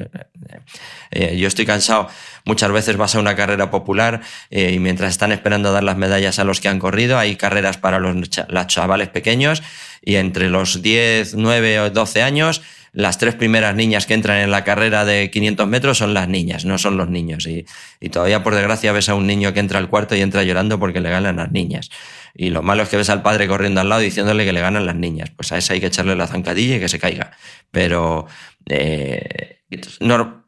[1.10, 2.08] eh, yo estoy cansado.
[2.44, 4.20] Muchas veces vas a una carrera popular
[4.50, 7.76] eh, y mientras están esperando dar las medallas a los que han corrido, hay carreras
[7.76, 8.16] para los,
[8.48, 9.62] los chavales pequeños
[10.02, 12.62] y entre los 10, 9 o 12 años,
[12.92, 16.64] las tres primeras niñas que entran en la carrera de 500 metros son las niñas,
[16.64, 17.46] no son los niños.
[17.46, 17.64] Y,
[18.00, 20.78] y todavía, por desgracia, ves a un niño que entra al cuarto y entra llorando
[20.78, 21.90] porque le ganan las niñas.
[22.34, 24.86] Y lo malo es que ves al padre corriendo al lado diciéndole que le ganan
[24.86, 25.30] las niñas.
[25.30, 27.32] Pues a esa hay que echarle la zancadilla y que se caiga.
[27.70, 28.26] Pero
[28.66, 29.61] eh,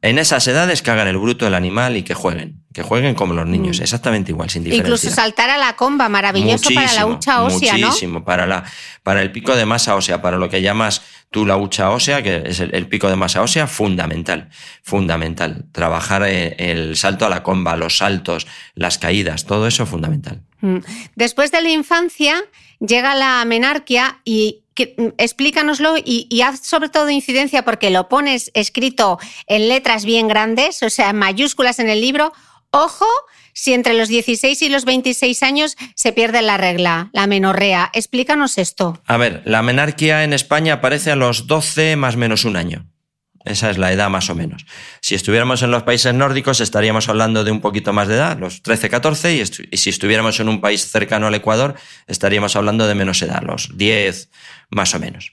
[0.02, 3.34] en esas edades que hagan el bruto el animal y que jueguen, que jueguen como
[3.34, 3.82] los niños, mm.
[3.82, 4.86] exactamente igual, sin diferencia.
[4.86, 8.64] Incluso saltar a la comba, maravilloso para la hucha ósea, muchísimo, para, la,
[9.02, 12.44] para el pico de masa ósea, para lo que llamas tú la hucha ósea, que
[12.46, 14.50] es el, pico de masa ósea, fundamental,
[14.82, 15.64] fundamental.
[15.72, 20.42] Trabajar eh, el salto a la comba, los saltos, las caídas, todo eso fundamental.
[20.60, 20.78] Mm.
[21.16, 22.40] Después de la infancia
[22.78, 29.18] llega la menarquia y Mm, explícanoslo y, haz sobre todo incidencia porque lo pones escrito
[29.46, 32.32] en letras bien grandes, o sea, en mayúsculas en el libro.
[32.70, 33.06] Ojo
[33.52, 37.88] si entre los 16 y los 26 años se pierde la regla, la menorrea.
[37.92, 39.00] Explícanos esto.
[39.06, 42.86] A ver, la menarquia en España aparece a los 12 más menos un año.
[43.44, 44.64] Esa es la edad más o menos.
[45.00, 48.62] Si estuviéramos en los países nórdicos estaríamos hablando de un poquito más de edad, los
[48.62, 49.34] 13, 14,
[49.70, 51.74] y, si estuviéramos en un país cercano al Ecuador
[52.06, 54.30] estaríamos hablando de menos edad, los 10
[54.70, 55.32] más o menos.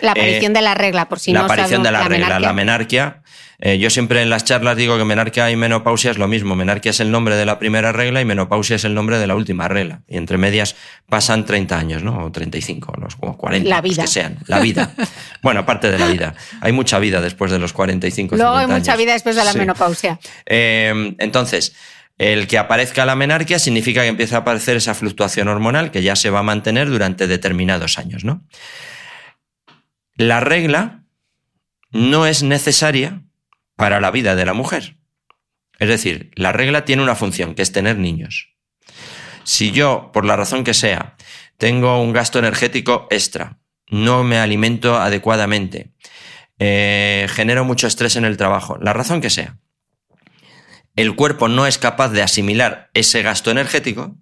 [0.00, 2.40] La aparición eh, de la regla, por si la no La aparición de la, regla,
[2.40, 3.22] la menarquia.
[3.58, 6.56] Eh, yo siempre en las charlas digo que menarquia y menopausia es lo mismo.
[6.56, 9.34] Menarquia es el nombre de la primera regla y menopausia es el nombre de la
[9.34, 10.02] última regla.
[10.06, 10.76] Y entre medias
[11.08, 12.24] pasan 30 años, ¿no?
[12.24, 14.02] O 35, los, o 40, la vida.
[14.02, 14.38] que sean.
[14.46, 14.92] La vida.
[15.42, 16.34] bueno, aparte de la vida.
[16.60, 18.36] Hay mucha vida después de los 45.
[18.36, 20.18] Luego hay mucha vida después de la menopausia.
[20.44, 21.74] Eh, entonces,
[22.18, 26.16] el que aparezca la menarquia significa que empieza a aparecer esa fluctuación hormonal que ya
[26.16, 28.44] se va a mantener durante determinados años, ¿no?
[30.14, 31.04] La regla
[31.90, 33.22] no es necesaria
[33.76, 34.96] para la vida de la mujer.
[35.78, 38.54] Es decir, la regla tiene una función, que es tener niños.
[39.44, 41.16] Si yo, por la razón que sea,
[41.58, 45.92] tengo un gasto energético extra, no me alimento adecuadamente,
[46.58, 49.58] eh, genero mucho estrés en el trabajo, la razón que sea,
[50.96, 54.16] el cuerpo no es capaz de asimilar ese gasto energético,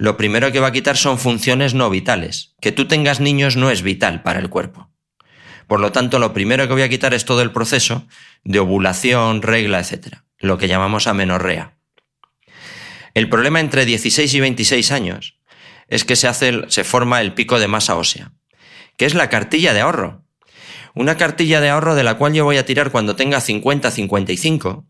[0.00, 2.54] lo primero que va a quitar son funciones no vitales.
[2.62, 4.90] Que tú tengas niños no es vital para el cuerpo.
[5.70, 8.04] Por lo tanto, lo primero que voy a quitar es todo el proceso
[8.42, 10.16] de ovulación, regla, etc.
[10.40, 11.76] Lo que llamamos amenorrea.
[13.14, 15.38] El problema entre 16 y 26 años
[15.86, 18.32] es que se, hace, se forma el pico de masa ósea,
[18.96, 20.24] que es la cartilla de ahorro.
[20.96, 24.88] Una cartilla de ahorro de la cual yo voy a tirar cuando tenga 50, 55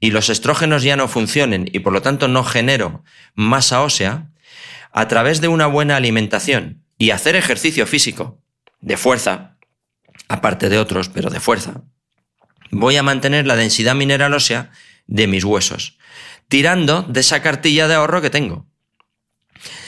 [0.00, 3.04] y los estrógenos ya no funcionen y por lo tanto no genero
[3.34, 4.28] masa ósea,
[4.92, 8.42] a través de una buena alimentación y hacer ejercicio físico
[8.82, 9.56] de fuerza,
[10.30, 11.82] aparte de otros, pero de fuerza,
[12.70, 14.70] voy a mantener la densidad mineral ósea
[15.08, 15.98] de mis huesos,
[16.46, 18.68] tirando de esa cartilla de ahorro que tengo.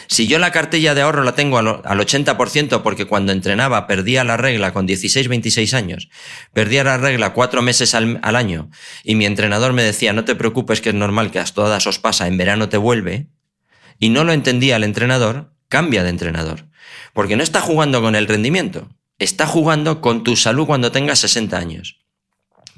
[0.09, 4.37] Si yo la cartilla de ahorro la tengo al, 80% porque cuando entrenaba perdía la
[4.37, 6.11] regla con 16, 26 años,
[6.53, 8.69] perdía la regla cuatro meses al, al año
[9.05, 12.01] y mi entrenador me decía, no te preocupes que es normal que a todas os
[12.01, 13.29] pasa, en verano te vuelve,
[14.01, 16.67] y no lo entendía el entrenador, cambia de entrenador.
[17.13, 18.91] Porque no está jugando con el rendimiento,
[19.23, 21.99] está jugando con tu salud cuando tengas 60 años.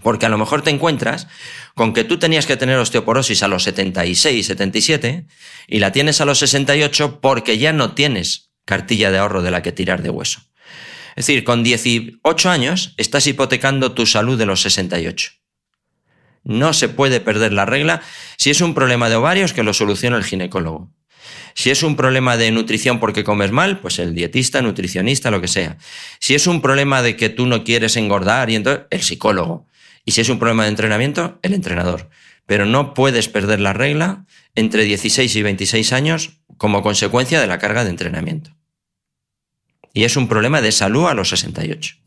[0.03, 1.29] Porque a lo mejor te encuentras
[1.75, 5.27] con que tú tenías que tener osteoporosis a los 76, 77
[5.67, 9.63] y la tienes a los 68 porque ya no tienes cartilla de ahorro de la
[9.63, 10.41] que tirar de hueso.
[11.17, 15.31] Es decir, con 18 años estás hipotecando tu salud de los 68.
[16.43, 18.03] No se puede perder la regla.
[18.37, 20.93] Si es un problema de ovarios, que lo soluciona el ginecólogo.
[21.55, 25.49] Si es un problema de nutrición porque comes mal, pues el dietista, nutricionista, lo que
[25.49, 25.79] sea.
[26.19, 29.67] Si es un problema de que tú no quieres engordar, y entonces el psicólogo.
[30.05, 32.11] Y si es un problema de entrenamiento, el entrenador.
[32.47, 37.59] Pero no puedes perder la regla entre 16 y 26 años como consecuencia de la
[37.59, 38.57] carga de entrenamiento.
[39.93, 42.04] Y es un problema de salud a los 68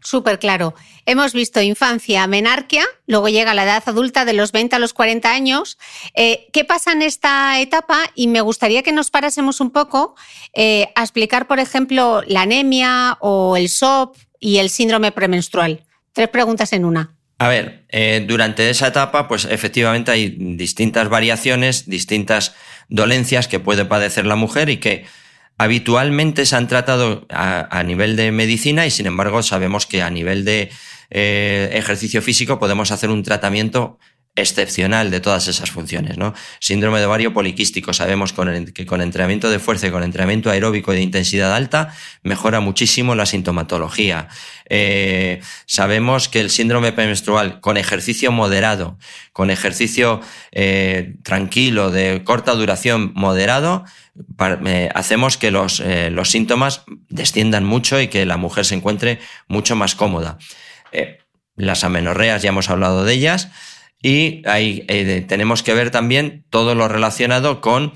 [0.00, 0.74] súper claro.
[1.06, 5.30] Hemos visto infancia, menarquia, luego llega la edad adulta de los 20 a los 40
[5.30, 5.78] años.
[6.14, 7.98] Eh, ¿Qué pasa en esta etapa?
[8.14, 10.14] Y me gustaría que nos parásemos un poco
[10.54, 15.84] eh, a explicar, por ejemplo, la anemia o el SOP y el síndrome premenstrual.
[16.12, 17.14] Tres preguntas en una.
[17.38, 22.54] A ver, eh, durante esa etapa, pues efectivamente hay distintas variaciones, distintas
[22.88, 25.06] dolencias que puede padecer la mujer y que
[25.58, 30.44] habitualmente se han tratado a, nivel de medicina y sin embargo sabemos que a nivel
[30.44, 30.70] de
[31.10, 33.98] eh, ejercicio físico podemos hacer un tratamiento
[34.36, 36.16] excepcional de todas esas funciones.
[36.16, 36.34] ¿no?
[36.60, 41.00] Síndrome de ovario poliquístico, sabemos que con entrenamiento de fuerza y con entrenamiento aeróbico de
[41.00, 44.28] intensidad alta mejora muchísimo la sintomatología.
[44.70, 48.98] Eh, sabemos que el síndrome premenstrual con ejercicio moderado,
[49.32, 50.20] con ejercicio
[50.52, 53.84] eh, tranquilo, de corta duración, moderado,
[54.66, 59.76] eh, hacemos que los, los, síntomas desciendan mucho y que la mujer se encuentre mucho
[59.76, 60.38] más cómoda.
[61.56, 63.48] Las amenorreas, ya hemos hablado de ellas,
[64.02, 64.84] y ahí
[65.26, 67.92] tenemos que ver también todo lo relacionado con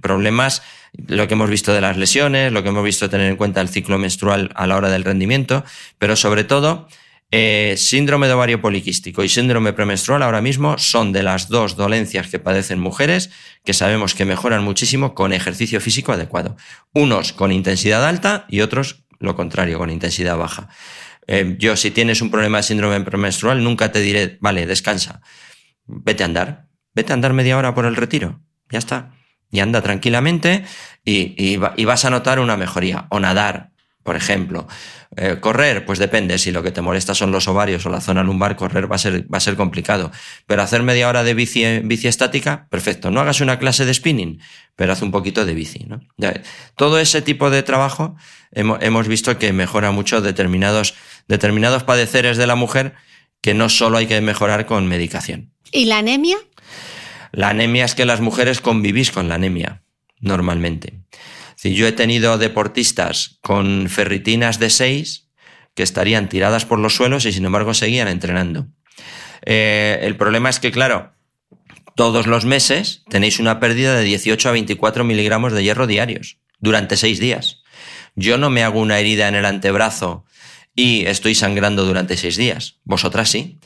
[0.00, 0.62] problemas,
[1.06, 3.68] lo que hemos visto de las lesiones, lo que hemos visto tener en cuenta el
[3.68, 5.64] ciclo menstrual a la hora del rendimiento,
[5.98, 6.88] pero sobre todo
[7.32, 12.28] eh, síndrome de ovario poliquístico y síndrome premenstrual ahora mismo son de las dos dolencias
[12.28, 13.30] que padecen mujeres
[13.64, 16.56] que sabemos que mejoran muchísimo con ejercicio físico adecuado.
[16.92, 20.68] Unos con intensidad alta y otros lo contrario, con intensidad baja.
[21.26, 25.20] Eh, yo si tienes un problema de síndrome premenstrual nunca te diré, vale, descansa,
[25.86, 29.12] vete a andar, vete a andar media hora por el retiro, ya está.
[29.50, 30.64] Y anda tranquilamente
[31.04, 33.06] y, y vas a notar una mejoría.
[33.10, 33.70] O nadar,
[34.06, 34.66] por ejemplo.
[35.16, 38.22] Eh, correr, pues depende, si lo que te molesta son los ovarios o la zona
[38.22, 40.10] lumbar, correr va a ser, va a ser complicado.
[40.46, 43.10] Pero hacer media hora de bici, bici estática, perfecto.
[43.10, 44.40] No hagas una clase de spinning,
[44.76, 45.86] pero haz un poquito de bici.
[45.86, 46.00] ¿no?
[46.76, 48.16] todo ese tipo de trabajo
[48.52, 50.94] hemos, visto que mejora mucho determinados,
[51.28, 52.94] determinados padeceres de la mujer
[53.40, 55.52] que no solo hay que mejorar con medicación.
[55.72, 56.36] ¿Y la anemia?
[57.32, 59.82] La anemia es que las mujeres convivís con la anemia,
[60.20, 61.00] normalmente.
[61.56, 65.28] Si yo he tenido deportistas con ferritinas de 6
[65.74, 68.66] que estarían tiradas por los suelos y sin embargo seguían entrenando.
[69.44, 71.12] Eh, el problema es que, claro,
[71.94, 76.96] todos los meses tenéis una pérdida de 18 a 24 miligramos de hierro diarios durante
[76.96, 77.62] seis días.
[78.14, 80.24] Yo no me hago una herida en el antebrazo
[80.76, 82.76] y estoy sangrando durante seis días.
[82.84, 83.58] Vosotras sí.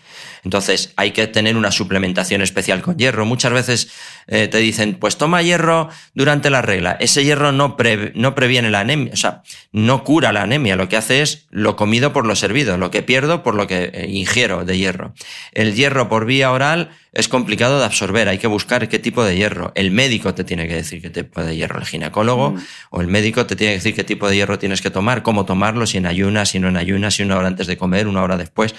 [0.45, 3.27] Entonces hay que tener una suplementación especial con hierro.
[3.27, 3.91] Muchas veces
[4.27, 6.97] eh, te dicen, pues toma hierro durante la regla.
[7.01, 7.77] Ese hierro no,
[8.15, 10.77] no previene la anemia, o sea, no cura la anemia.
[10.77, 13.91] Lo que hace es lo comido por lo servido, lo que pierdo por lo que
[13.93, 15.15] eh, ingiero de hierro.
[15.53, 19.37] El hierro por vía oral es complicado de absorber, hay que buscar qué tipo de
[19.37, 19.73] hierro.
[19.75, 22.59] El médico te tiene que decir qué tipo de hierro, el ginecólogo mm.
[22.91, 25.45] o el médico te tiene que decir qué tipo de hierro tienes que tomar, cómo
[25.45, 28.23] tomarlo, si en ayunas, si no en ayunas, si una hora antes de comer, una
[28.23, 28.75] hora después.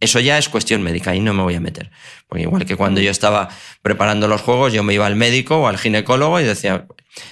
[0.00, 1.90] Eso ya es cuestión médica y no me voy a meter.
[2.28, 3.48] Porque igual que cuando yo estaba
[3.82, 6.86] preparando los juegos, yo me iba al médico o al ginecólogo y decía,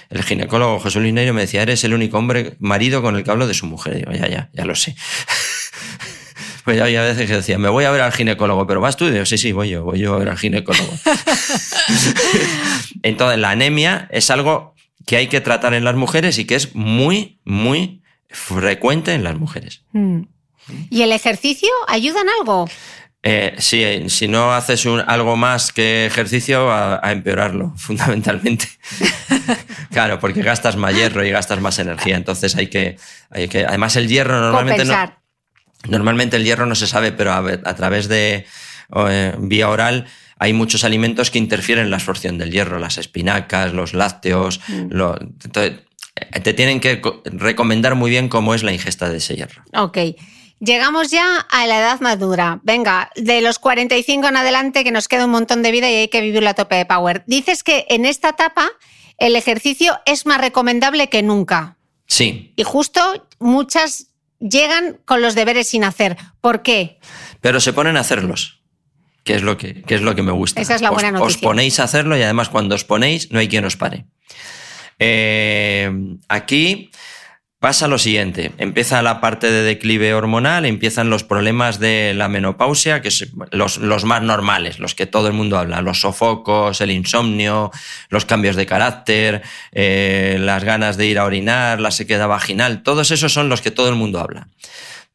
[0.09, 3.47] el ginecólogo Jesús Lineiro me decía, eres el único hombre marido con el que hablo
[3.47, 3.93] de su mujer.
[3.93, 4.95] Y digo, ya, ya, ya lo sé.
[6.65, 9.11] pues había veces que decía, me voy a ver al ginecólogo, pero vas tú y
[9.11, 10.91] digo, sí, sí, voy yo, voy yo a ver al ginecólogo.
[13.03, 14.75] Entonces, la anemia es algo
[15.05, 19.37] que hay que tratar en las mujeres y que es muy, muy frecuente en las
[19.37, 19.83] mujeres.
[19.93, 20.23] Mm.
[20.89, 22.67] ¿Y el ejercicio ayuda en algo?
[23.23, 28.67] Eh, sí, si no haces algo más que ejercicio, a, empeorarlo, fundamentalmente.
[29.91, 32.97] claro, porque gastas más hierro y gastas más energía, entonces hay que...
[33.29, 35.17] Hay que además, el hierro normalmente no...
[35.89, 38.45] Normalmente el hierro no se sabe, pero a, través de
[38.95, 40.07] eh, vía oral
[40.39, 44.59] hay muchos alimentos que interfieren en la absorción del hierro, las espinacas, los lácteos.
[44.67, 44.91] Mm.
[45.43, 45.79] entonces,
[46.43, 49.63] te tienen que recomendar muy bien cómo es la ingesta de ese hierro.
[49.73, 49.97] Ok.
[50.59, 52.59] Llegamos ya a la edad madura.
[52.63, 56.07] Venga, de los 45 en adelante, que nos queda un montón de vida y hay
[56.07, 57.23] que vivir la tope de power.
[57.27, 58.69] Dices que en esta etapa
[59.17, 61.77] el ejercicio es más recomendable que nunca.
[62.07, 62.53] Sí.
[62.55, 64.07] Y justo muchas
[64.39, 66.17] llegan con los deberes sin hacer.
[66.41, 66.99] ¿Por qué?
[67.41, 68.61] Pero se ponen a hacerlos.
[69.23, 70.61] Que es lo que, es lo que me gusta.
[70.61, 71.27] Esa es la buena noticia.
[71.27, 74.05] Os ponéis a hacerlo y además cuando os ponéis no hay quien os pare.
[74.99, 75.91] Eh,
[76.29, 76.89] aquí
[77.59, 83.01] pasa lo siguiente, empieza la parte de declive hormonal, empiezan los problemas de la menopausia,
[83.01, 87.71] que son los, más normales, los que todo el mundo habla, los sofocos, el insomnio,
[88.09, 89.41] los cambios de carácter,
[89.71, 93.71] eh, las ganas de ir a orinar, la sequedad vaginal, todos esos son los que
[93.71, 94.49] todo el mundo habla.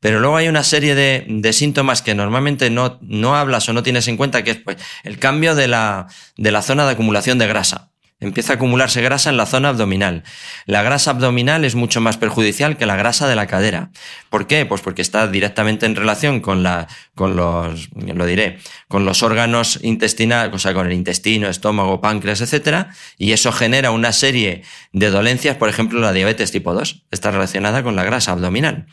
[0.01, 4.09] Pero luego hay una serie de, síntomas que normalmente no, no hablas o no tienes
[4.09, 7.47] en cuenta, que es pues, el cambio de la, de la zona de acumulación de
[7.47, 7.92] grasa
[8.23, 10.23] empieza a acumularse grasa en la zona abdominal.
[10.67, 13.91] La grasa abdominal es mucho más perjudicial que la grasa de la cadera.
[14.31, 14.65] ¿Por qué?
[14.65, 18.59] Pues porque está directamente en relación con la, con los, lo diré,
[18.89, 23.91] con los órganos intestinales, o sea, con el intestino, estómago, páncreas, etcétera, y eso genera
[23.91, 24.63] una serie
[24.93, 28.87] de dolencias, por ejemplo, la diabetes tipo 2, está relacionada con la grasa abdominal.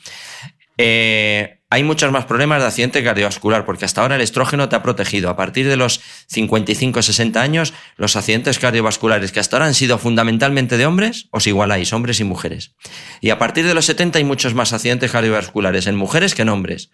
[0.78, 4.82] Eh, hay muchos más problemas de accidente cardiovascular, porque hasta ahora el estrógeno te ha
[4.82, 5.30] protegido.
[5.30, 6.02] A partir de los
[6.32, 11.94] 55-60 años, los accidentes cardiovasculares que hasta ahora han sido fundamentalmente de hombres, os igualáis,
[11.94, 12.74] hombres y mujeres.
[13.22, 16.50] Y a partir de los 70 hay muchos más accidentes cardiovasculares en mujeres que en
[16.50, 16.90] hombres,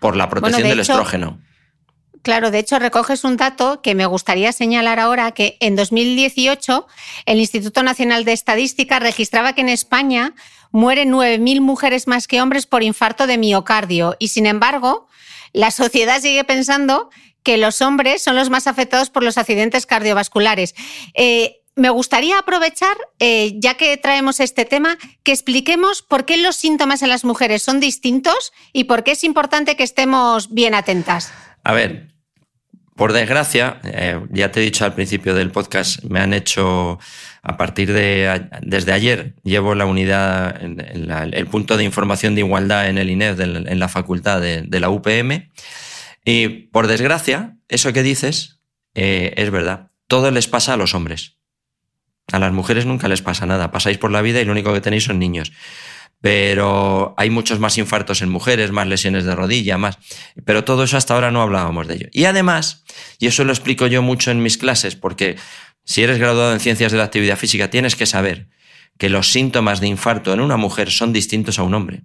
[0.00, 1.40] por la protección del estrógeno.
[2.22, 6.86] Claro, de hecho recoges un dato que me gustaría señalar ahora, que en 2018
[7.26, 10.34] el Instituto Nacional de Estadística registraba que en España
[10.70, 15.08] mueren 9.000 mujeres más que hombres por infarto de miocardio y sin embargo
[15.52, 17.10] la sociedad sigue pensando
[17.42, 20.74] que los hombres son los más afectados por los accidentes cardiovasculares.
[21.14, 26.56] Eh, me gustaría aprovechar, eh, ya que traemos este tema, que expliquemos por qué los
[26.56, 31.32] síntomas en las mujeres son distintos y por qué es importante que estemos bien atentas.
[31.62, 32.08] A ver,
[32.96, 36.98] por desgracia, eh, ya te he dicho al principio del podcast, me han hecho,
[37.42, 42.98] a partir de, desde ayer, llevo la unidad, el punto de información de igualdad en
[42.98, 45.50] el INEF, en la facultad de, la UPM.
[46.24, 48.60] Y por desgracia, eso que dices
[48.94, 49.90] eh, es verdad.
[50.06, 51.36] Todo les pasa a los hombres.
[52.32, 53.70] A las mujeres nunca les pasa nada.
[53.70, 55.52] Pasáis por la vida y lo único que tenéis son niños
[56.20, 59.98] pero hay muchos más infartos en mujeres, más lesiones de rodilla, más.
[60.44, 62.08] Pero todo eso hasta ahora no hablábamos de ello.
[62.12, 62.84] Y además,
[63.18, 65.36] y eso lo explico yo mucho en mis clases, porque
[65.88, 68.50] si eres graduado en ciencias de la actividad física, tienes que saber
[68.98, 72.02] que los síntomas de infarto en una mujer son distintos a un hombre.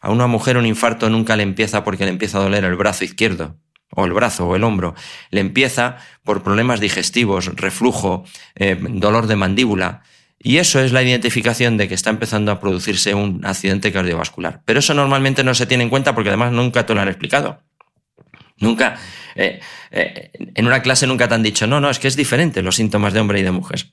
[0.00, 3.04] A una mujer un infarto nunca le empieza porque le empieza a doler el brazo
[3.04, 3.58] izquierdo,
[3.90, 4.94] o el brazo, o el hombro.
[5.30, 10.02] Le empieza por problemas digestivos, reflujo, eh, dolor de mandíbula.
[10.38, 14.62] Y eso es la identificación de que está empezando a producirse un accidente cardiovascular.
[14.64, 17.62] Pero eso normalmente no se tiene en cuenta porque además nunca te lo han explicado.
[18.60, 18.98] Nunca,
[19.34, 22.62] eh, eh, en una clase nunca te han dicho, no, no, es que es diferente
[22.62, 23.86] los síntomas de hombre y de mujer.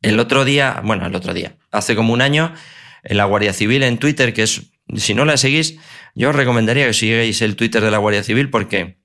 [0.00, 2.54] El otro día, bueno, el otro día, hace como un año,
[3.02, 5.76] en la Guardia Civil en Twitter, que es, si no la seguís,
[6.14, 8.98] yo os recomendaría que sigáis el Twitter de la Guardia Civil porque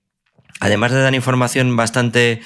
[0.60, 2.42] además de dar información bastante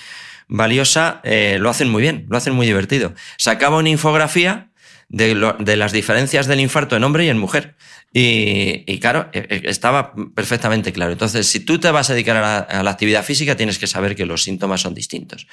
[0.47, 3.13] valiosa, eh, lo hacen muy bien, lo hacen muy divertido.
[3.37, 4.71] Sacaba una infografía
[5.09, 5.35] de,
[5.77, 7.75] las diferencias del infarto en hombre y en mujer.
[8.15, 11.13] Y, claro, e, e, estaba perfectamente claro.
[11.13, 14.27] Entonces, si tú te vas a dedicar a la, actividad física, tienes que saber que
[14.27, 15.47] los síntomas son distintos.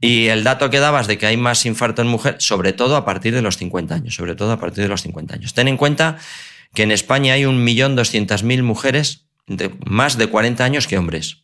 [0.00, 3.04] Y el dato que dabas de que hay más infarto en mujer, sobre todo a
[3.04, 5.54] partir de los 50 años, sobre todo a partir de los 50 años.
[5.54, 6.18] Ten en cuenta
[6.74, 11.42] que en España hay 1.200.000 mujeres de más de 40 años que hombres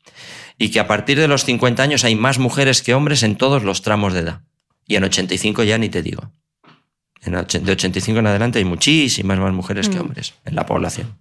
[0.59, 3.63] y que a partir de los 50 años hay más mujeres que hombres en todos
[3.63, 4.41] los tramos de edad.
[4.87, 6.33] Y en 85 ya ni te digo.
[7.25, 10.01] De 85 en adelante hay muchísimas más mujeres que mm.
[10.01, 11.16] hombres en la población.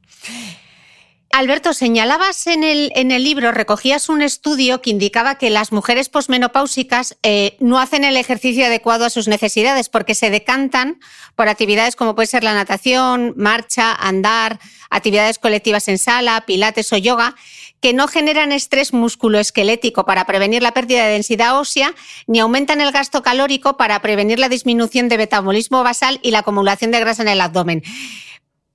[1.31, 6.09] Alberto, señalabas en el, en el, libro, recogías un estudio que indicaba que las mujeres
[6.09, 10.99] posmenopáusicas eh, no hacen el ejercicio adecuado a sus necesidades porque se decantan
[11.35, 16.97] por actividades como puede ser la natación, marcha, andar, actividades colectivas en sala, pilates o
[16.97, 17.35] yoga,
[17.81, 21.95] que no generan estrés musculoesquelético para prevenir la pérdida de densidad ósea,
[22.27, 26.91] ni aumentan el gasto calórico para prevenir la disminución de metabolismo basal y la acumulación
[26.91, 27.83] de grasa en el abdomen.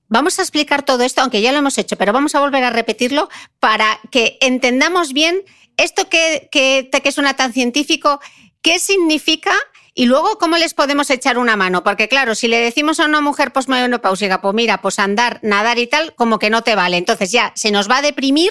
[0.09, 2.71] Vamos a explicar todo esto, aunque ya lo hemos hecho, pero vamos a volver a
[2.71, 3.29] repetirlo
[3.59, 5.43] para que entendamos bien
[5.77, 8.21] esto que, que, que suena tan científico,
[8.63, 9.53] qué significa
[9.97, 11.85] y luego, ¿cómo les podemos echar una mano?
[11.85, 15.87] Porque claro, si le decimos a una mujer posmenopáusica, pues mira, pues andar, nadar y
[15.87, 16.97] tal, como que no te vale.
[16.97, 18.51] Entonces ya se nos va a deprimir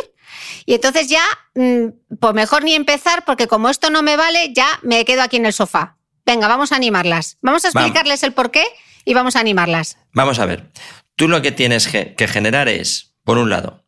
[0.65, 1.23] Y entonces ya,
[1.55, 5.37] mm, pues mejor ni empezar, porque como esto no me vale, ya me quedo aquí
[5.37, 5.97] en el sofá.
[6.25, 7.37] Venga, vamos a animarlas.
[7.41, 8.63] Vamos a explicarles el por qué
[9.05, 9.97] y vamos a animarlas.
[10.13, 10.71] Vamos a ver.
[11.15, 13.83] Tú lo que tienes que generar es, por un lado,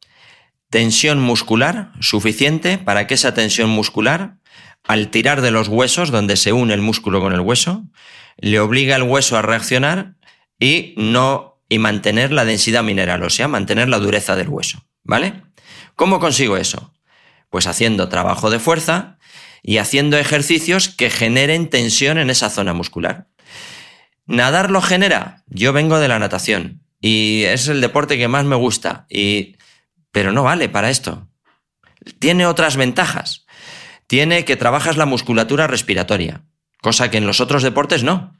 [0.69, 4.39] tensión muscular suficiente para que esa tensión muscular,
[4.83, 7.83] al tirar de los huesos, donde se une el músculo con el hueso,
[8.37, 10.15] le obliga al hueso a reaccionar
[10.59, 15.44] y no y mantener la densidad mineral o sea, mantener la dureza del hueso, ¿vale?
[15.95, 16.93] ¿Cómo consigo eso?
[17.49, 19.17] Pues haciendo trabajo de fuerza
[19.63, 23.27] y haciendo ejercicios que generen tensión en esa zona muscular.
[24.25, 25.43] ¿Nadar lo genera?
[25.47, 29.57] Yo vengo de la natación y es el deporte que más me gusta, y,
[30.11, 31.27] pero no vale para esto.
[32.19, 33.45] Tiene otras ventajas.
[34.07, 36.43] Tiene que trabajas la musculatura respiratoria,
[36.81, 38.34] cosa que en los otros deportes no.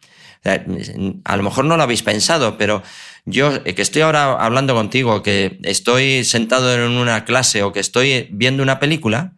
[0.46, 2.84] A lo mejor no lo habéis pensado, pero
[3.26, 8.30] yo que estoy ahora hablando contigo, que estoy sentado en una clase o que estoy
[8.32, 9.34] viendo una película,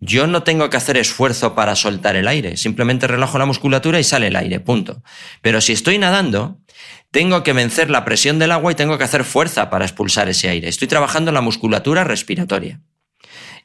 [0.00, 4.04] yo no tengo que hacer esfuerzo para soltar el aire, simplemente relajo la musculatura y
[4.04, 5.02] sale el aire, punto.
[5.42, 6.58] Pero si estoy nadando,
[7.10, 10.48] tengo que vencer la presión del agua y tengo que hacer fuerza para expulsar ese
[10.48, 10.68] aire.
[10.68, 12.80] Estoy trabajando la musculatura respiratoria.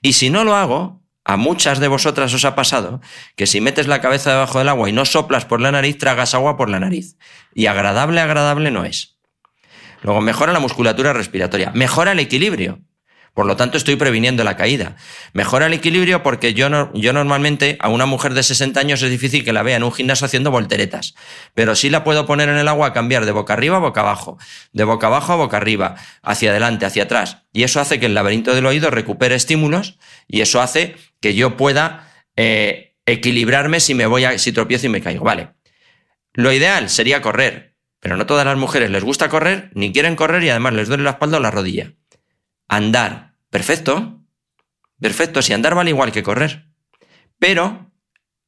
[0.01, 3.01] Y si no lo hago, a muchas de vosotras os ha pasado
[3.35, 6.33] que si metes la cabeza debajo del agua y no soplas por la nariz, tragas
[6.33, 7.17] agua por la nariz.
[7.53, 9.17] Y agradable, agradable no es.
[10.01, 12.79] Luego mejora la musculatura respiratoria, mejora el equilibrio.
[13.33, 14.97] Por lo tanto, estoy previniendo la caída.
[15.31, 19.09] Mejora el equilibrio porque yo, no, yo normalmente a una mujer de 60 años es
[19.09, 21.15] difícil que la vea en un gimnasio haciendo volteretas,
[21.53, 24.01] pero sí la puedo poner en el agua a cambiar de boca arriba a boca
[24.01, 24.37] abajo,
[24.73, 27.43] de boca abajo a boca arriba, hacia adelante, hacia atrás.
[27.53, 29.97] Y eso hace que el laberinto del oído recupere estímulos
[30.27, 34.89] y eso hace que yo pueda eh, equilibrarme si me voy a, si tropiezo y
[34.89, 35.23] me caigo.
[35.23, 35.53] Vale.
[36.33, 40.43] Lo ideal sería correr, pero no todas las mujeres les gusta correr, ni quieren correr
[40.43, 41.93] y además les duele la espalda o la rodilla.
[42.67, 44.23] Andar, perfecto.
[44.99, 46.67] Perfecto, si andar vale igual que correr.
[47.39, 47.91] Pero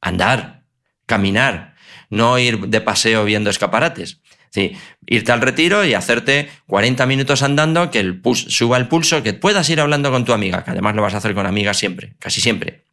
[0.00, 0.64] andar,
[1.06, 1.74] caminar,
[2.10, 4.20] no ir de paseo viendo escaparates.
[4.54, 9.32] Sí, irte al retiro y hacerte 40 minutos andando, que el suba el pulso, que
[9.32, 12.14] puedas ir hablando con tu amiga, que además lo vas a hacer con amigas siempre,
[12.20, 12.84] casi siempre.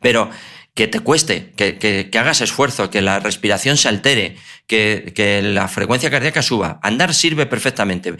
[0.00, 0.30] Pero
[0.72, 5.68] que te cueste, que, que, hagas esfuerzo, que la respiración se altere, que, que la
[5.68, 6.80] frecuencia cardíaca suba.
[6.82, 8.14] Andar sirve perfectamente.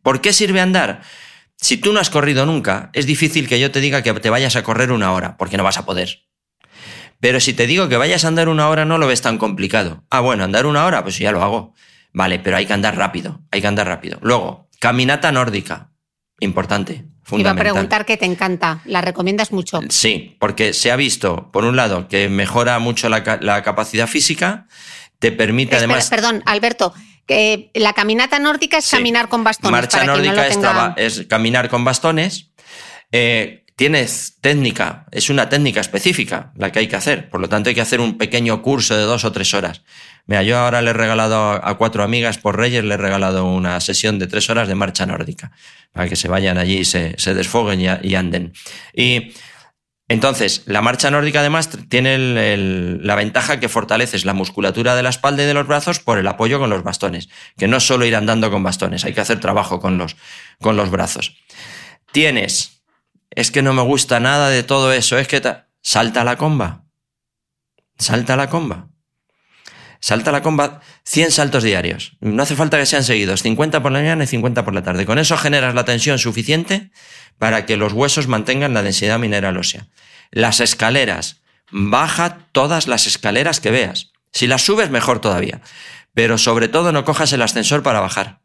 [0.00, 1.02] ¿Por qué sirve andar?
[1.58, 4.56] Si tú no has corrido nunca, es difícil que yo te diga que te vayas
[4.56, 6.20] a correr una hora, porque no vas a poder.
[7.20, 10.06] Pero si te digo que vayas a andar una hora, no lo ves tan complicado.
[10.08, 11.74] Ah, bueno, andar una hora, pues ya lo hago.
[12.12, 14.18] Vale, pero hay que andar rápido, hay que andar rápido.
[14.22, 15.92] Luego, caminata nórdica.
[16.40, 17.04] Importante.
[17.36, 19.80] Iba a preguntar que te encanta, ¿la recomiendas mucho?
[19.90, 24.66] Sí, porque se ha visto, por un lado, que mejora mucho la, capacidad física,
[25.18, 26.08] te permite además...
[26.08, 26.94] Perdón, Alberto,
[27.74, 29.72] la caminata nórdica es caminar con bastones.
[29.72, 32.50] Marcha nórdica es, caminar con bastones.
[33.12, 37.28] Eh, tienes técnica, es una técnica específica la que hay que hacer.
[37.28, 39.82] Por lo tanto, hay que hacer un pequeño curso de dos o tres horas.
[40.28, 43.80] Mira, yo ahora le he regalado a cuatro amigas por Reyes, le he regalado una
[43.80, 45.52] sesión de tres horas de marcha nórdica,
[45.90, 48.52] para que se vayan allí y se, desfoguen y, anden.
[48.92, 49.32] Y
[50.06, 52.18] entonces, la marcha nórdica además tiene
[53.00, 56.26] la ventaja que fortaleces la musculatura de la espalda y de los brazos por el
[56.26, 59.80] apoyo con los bastones, que no solo ir andando con bastones, hay que hacer trabajo
[59.80, 60.16] con los,
[60.60, 61.38] con los brazos.
[62.12, 62.82] Tienes,
[63.30, 65.40] es que no me gusta nada de todo eso, es que
[65.80, 66.84] salta la comba,
[67.96, 68.87] salta la comba.
[70.00, 72.16] Salta la comba 100 saltos diarios.
[72.20, 75.06] No hace falta que sean seguidos, 50 por la mañana y 50 por la tarde.
[75.06, 76.90] Con eso generas la tensión suficiente
[77.38, 79.88] para que los huesos mantengan la densidad mineral ósea.
[80.30, 81.42] Las escaleras.
[81.70, 84.12] Baja todas las escaleras que veas.
[84.32, 85.60] Si las subes, mejor todavía.
[86.14, 88.40] Pero sobre todo no cojas el ascensor para bajar.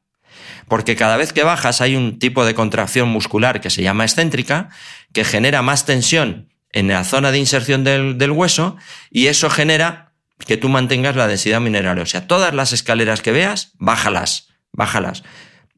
[0.68, 4.70] Porque cada vez que bajas hay un tipo de contracción muscular que se llama excéntrica,
[5.14, 8.78] que genera más tensión en la zona de inserción del, del hueso
[9.12, 10.12] y eso genera
[10.46, 15.24] que tú mantengas la densidad mineral O sea, Todas las escaleras que veas, bájalas, bájalas.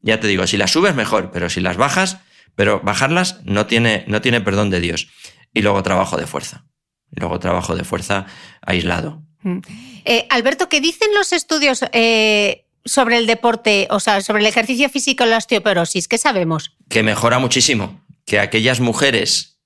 [0.02, 2.18] Ya te digo, si las subes mejor, pero si las bajas,
[2.54, 5.08] pero bajarlas no tiene, no tiene perdón de Dios.
[5.52, 6.66] Y luego trabajo de fuerza.
[7.10, 8.26] Luego trabajo de fuerza
[8.62, 9.22] aislado.
[9.42, 9.58] Mm.
[10.04, 14.88] Eh, Alberto, ¿qué dicen los estudios eh, sobre el deporte, o sea, sobre el ejercicio
[14.88, 16.08] físico y la osteoporosis?
[16.08, 16.76] ¿Qué sabemos?
[16.88, 18.04] Que mejora muchísimo.
[18.24, 19.60] Que aquellas mujeres.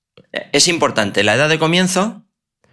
[0.51, 2.25] Es importante la edad de comienzo,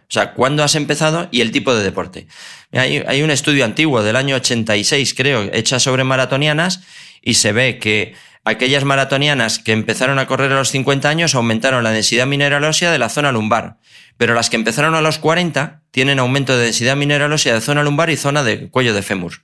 [0.08, 2.28] o sea, cuándo has empezado y el tipo de deporte.
[2.72, 6.80] Hay, un estudio antiguo del año 86, creo, hecha sobre maratonianas
[7.20, 11.84] y se ve que aquellas maratonianas que empezaron a correr a los 50 años aumentaron
[11.84, 13.76] la densidad mineral ósea de la zona lumbar,
[14.16, 17.82] pero las que empezaron a los 40 tienen aumento de densidad mineral ósea de zona
[17.82, 19.42] lumbar y zona de cuello de fémur,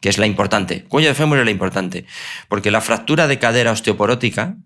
[0.00, 0.84] que es la importante.
[0.84, 2.06] Cuello de fémur es la importante,
[2.48, 4.56] porque la fractura de cadera osteoporótica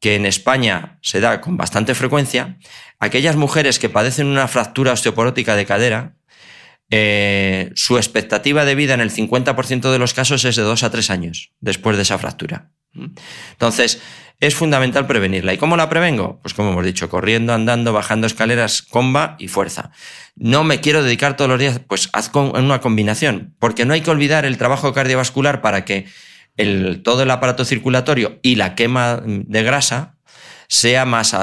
[0.00, 2.58] que en España se da con bastante frecuencia,
[2.98, 6.16] aquellas mujeres que padecen una fractura osteoporótica de cadera,
[6.90, 10.90] eh, su expectativa de vida en el 50% de los casos es de 2 a
[10.90, 12.70] 3 años después de esa fractura.
[13.52, 14.00] Entonces,
[14.40, 15.52] es fundamental prevenirla.
[15.52, 16.40] ¿Y cómo la prevengo?
[16.40, 19.90] Pues como hemos dicho, corriendo, andando, bajando escaleras, comba y fuerza.
[20.36, 24.00] No me quiero dedicar todos los días, pues haz con una combinación, porque no hay
[24.00, 26.06] que olvidar el trabajo cardiovascular para que
[26.58, 30.18] el, todo el aparato circulatorio y la quema de grasa
[30.68, 31.34] sea más,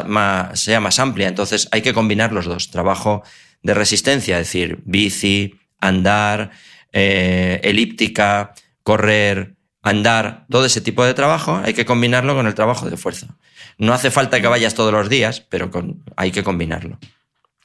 [0.53, 1.27] sea más amplia.
[1.27, 2.69] Entonces hay que combinar los dos.
[2.69, 3.23] Trabajo
[3.63, 6.51] de resistencia, es decir, bici, andar,
[6.91, 8.53] eh, elíptica,
[8.83, 13.37] correr, andar, todo ese tipo de trabajo, hay que combinarlo con el trabajo de fuerza.
[13.77, 15.71] No hace falta que vayas todos los días, pero
[16.15, 16.99] hay que combinarlo.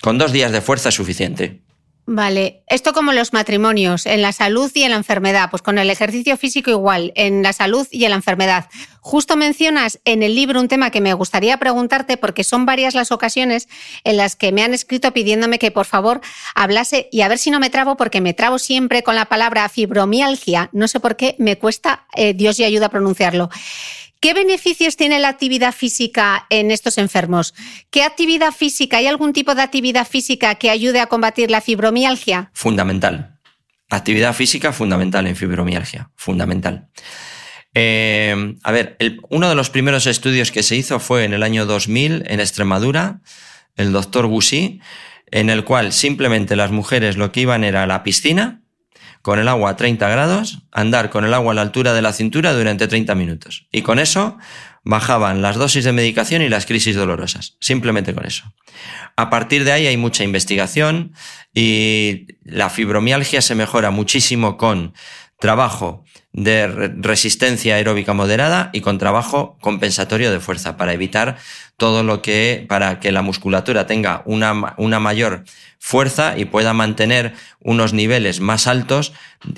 [0.01, 1.62] Con dos días de fuerza es suficiente.
[2.07, 5.90] Vale, esto como los matrimonios, en la salud y en la enfermedad, pues con el
[5.90, 8.68] ejercicio físico igual, en la salud y en la enfermedad.
[9.01, 13.12] Justo mencionas en el libro un tema que me gustaría preguntarte porque son varias las
[13.12, 13.68] ocasiones
[14.03, 16.20] en las que me han escrito pidiéndome que por favor
[16.55, 19.68] hablase y a ver si no me trabo porque me trabo siempre con la palabra
[19.68, 23.51] fibromialgia, no sé por qué me cuesta, eh, Dios y ayuda a pronunciarlo.
[24.21, 27.55] ¿Qué beneficios tiene la actividad física en estos enfermos?
[27.91, 32.51] ¿Qué actividad física, hay algún tipo de actividad física que ayude a combatir la fibromialgia?
[32.53, 33.39] Fundamental.
[33.89, 36.91] Actividad física fundamental en fibromialgia, fundamental.
[37.73, 38.99] Eh, a ver,
[39.31, 43.23] uno de los primeros estudios que se hizo fue en el año 2000 en Extremadura,
[43.77, 44.81] el doctor Bussy,
[45.31, 48.61] en el cual simplemente las mujeres lo que iban era a la piscina,
[49.23, 52.12] con el agua a 30 grados, andar con el agua a la altura de la
[52.12, 53.66] cintura durante 30 minutos.
[53.71, 54.39] Y con eso
[54.83, 58.53] bajaban las dosis de medicación y las crisis dolorosas, simplemente con eso.
[59.16, 61.12] A partir de ahí hay mucha investigación
[61.55, 64.95] y la fibromialgia se mejora muchísimo con
[65.39, 71.37] trabajo de resistencia aeróbica moderada y con trabajo compensatorio de fuerza para evitar
[71.76, 75.45] todo lo que, para que la musculatura tenga una, una mayor
[75.78, 79.12] fuerza y pueda mantener unos niveles más altos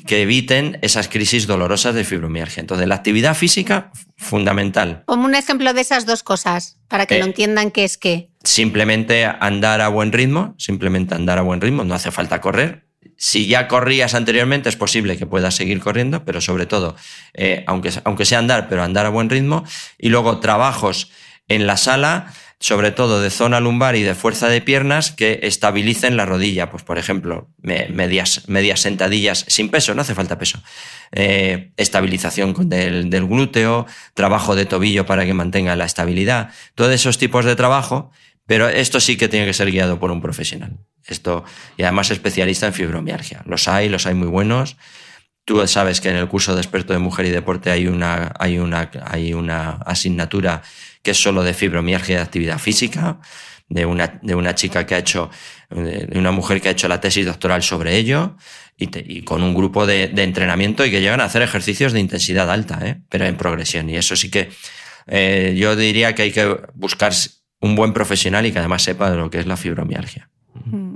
[0.06, 2.60] que eviten esas crisis dolorosas de fibromialgia.
[2.60, 5.02] Entonces, la actividad física, fundamental.
[5.06, 8.30] Como un ejemplo de esas dos cosas, para que lo eh, entiendan qué es qué.
[8.44, 12.86] Simplemente andar a buen ritmo, simplemente andar a buen ritmo, no hace falta correr,
[13.16, 16.96] si ya corrías anteriormente, es posible que puedas seguir corriendo, pero sobre todo,
[17.34, 19.64] eh, aunque, aunque sea andar, pero andar a buen ritmo.
[19.98, 21.10] Y luego trabajos
[21.46, 26.16] en la sala, sobre todo de zona lumbar y de fuerza de piernas, que estabilicen
[26.16, 26.70] la rodilla.
[26.70, 28.42] Pues, por ejemplo, medias,
[28.74, 30.62] sentadillas sin peso, no hace falta peso.
[31.12, 36.50] Eh, estabilización del, del glúteo, trabajo de tobillo para que mantenga la estabilidad.
[36.74, 38.10] Todos esos tipos de trabajo,
[38.46, 40.78] pero esto sí que tiene que ser guiado por un profesional.
[41.06, 41.44] Esto,
[41.76, 43.42] y además especialista en fibromialgia.
[43.46, 44.76] Los hay, los hay muy buenos.
[45.44, 48.58] Tú sabes que en el curso de experto de mujer y deporte hay una, hay
[48.58, 50.62] una, hay una asignatura
[51.02, 53.18] que es solo de fibromialgia de actividad física,
[53.68, 55.30] de una, de una chica que ha hecho,
[55.70, 58.36] de una mujer que ha hecho la tesis doctoral sobre ello
[58.76, 62.78] y, con un grupo de, entrenamiento y que llegan a hacer ejercicios de intensidad alta,
[62.84, 63.00] ¿eh?
[63.08, 63.88] pero en progresión.
[63.90, 64.50] Y eso sí que
[65.06, 67.12] eh, yo diría que hay que buscar
[67.60, 70.28] un buen profesional y que además sepa de lo que es la fibromialgia.
[70.66, 70.91] Mm.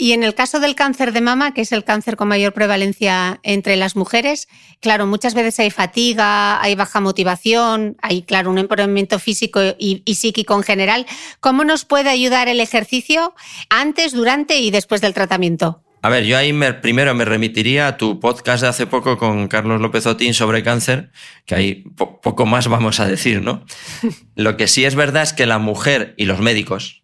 [0.00, 3.40] Y en el caso del cáncer de mama, que es el cáncer con mayor prevalencia
[3.42, 4.46] entre las mujeres,
[4.80, 10.54] claro, muchas veces hay fatiga, hay baja motivación, hay, claro, un empoderamiento físico y, psíquico
[10.54, 11.06] en general.
[11.40, 13.34] ¿Cómo nos puede ayudar el ejercicio
[13.70, 15.82] antes, durante y después del tratamiento?
[16.00, 19.80] A ver, yo ahí primero me remitiría a tu podcast de hace poco con Carlos
[19.80, 21.10] López Otín sobre cáncer,
[21.44, 23.64] que ahí poco más vamos a decir, ¿no?
[24.36, 27.02] Lo que sí es verdad es que la mujer y los médicos,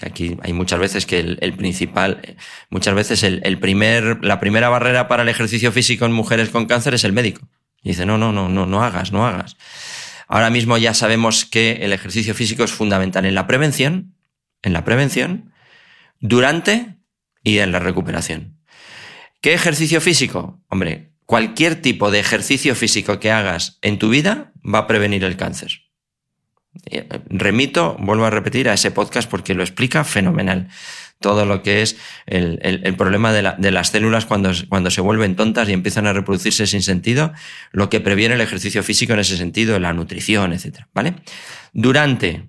[0.00, 2.36] Aquí hay muchas veces que el, principal,
[2.70, 6.94] muchas veces el, primer, la primera barrera para el ejercicio físico en mujeres con cáncer
[6.94, 7.48] es el médico.
[7.82, 9.56] Y dice, no, no, no, no, no hagas, no hagas.
[10.28, 14.14] Ahora mismo ya sabemos que el ejercicio físico es fundamental en la prevención,
[14.62, 15.52] en la prevención,
[16.20, 16.96] durante
[17.42, 18.58] y en la recuperación.
[19.40, 20.62] ¿Qué ejercicio físico?
[20.68, 25.36] Hombre, cualquier tipo de ejercicio físico que hagas en tu vida va a prevenir el
[25.36, 25.82] cáncer.
[26.86, 30.68] Eh, remito, vuelvo a repetir, a ese podcast porque lo explica fenomenal.
[31.20, 31.96] Todo lo que es
[32.26, 36.82] el, problema de, las células cuando, cuando se vuelven tontas y empiezan a reproducirse sin
[36.82, 37.32] sentido,
[37.70, 40.86] lo que previene el ejercicio físico en ese sentido, la nutrición, etc.
[40.92, 41.14] ¿Vale?
[41.72, 42.48] Durante,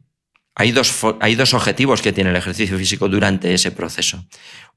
[0.55, 4.25] hay dos, hay dos objetivos que tiene el ejercicio físico durante ese proceso.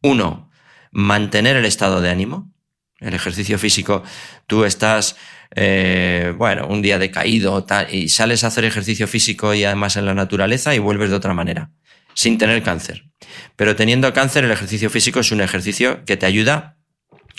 [0.03, 0.51] Uno,
[0.93, 2.53] mantener el estado de ánimo.
[3.01, 4.03] El ejercicio físico,
[4.47, 5.17] tú estás
[5.55, 10.15] eh, bueno, un día decaído y sales a hacer ejercicio físico y además en la
[10.15, 11.71] naturaleza y vuelves de otra manera,
[12.15, 13.05] sin tener cáncer.
[13.55, 16.77] Pero teniendo cáncer, el ejercicio físico es un ejercicio que te ayuda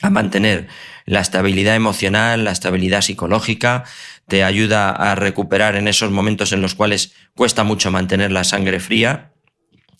[0.01, 0.67] a mantener
[1.05, 3.83] la estabilidad emocional, la estabilidad psicológica,
[4.27, 8.79] te ayuda a recuperar en esos momentos en los cuales cuesta mucho mantener la sangre
[8.79, 9.31] fría.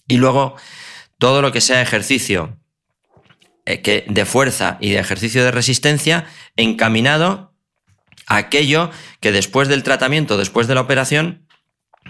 [0.08, 0.56] Y luego,
[1.18, 2.60] todo lo que sea ejercicio
[3.84, 7.54] que de fuerza y de ejercicio de resistencia encaminado
[8.26, 11.48] a aquello que después del tratamiento, después de la operación,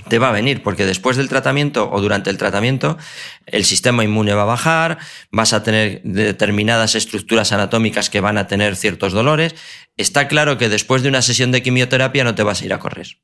[0.09, 2.97] te va a venir, porque después del tratamiento o durante el tratamiento,
[3.45, 4.99] el sistema inmune va a bajar,
[5.31, 9.55] vas a tener determinadas estructuras anatómicas que van a tener ciertos dolores.
[9.97, 12.79] Está claro que después de una sesión de quimioterapia no te vas a ir a
[12.79, 13.17] correr.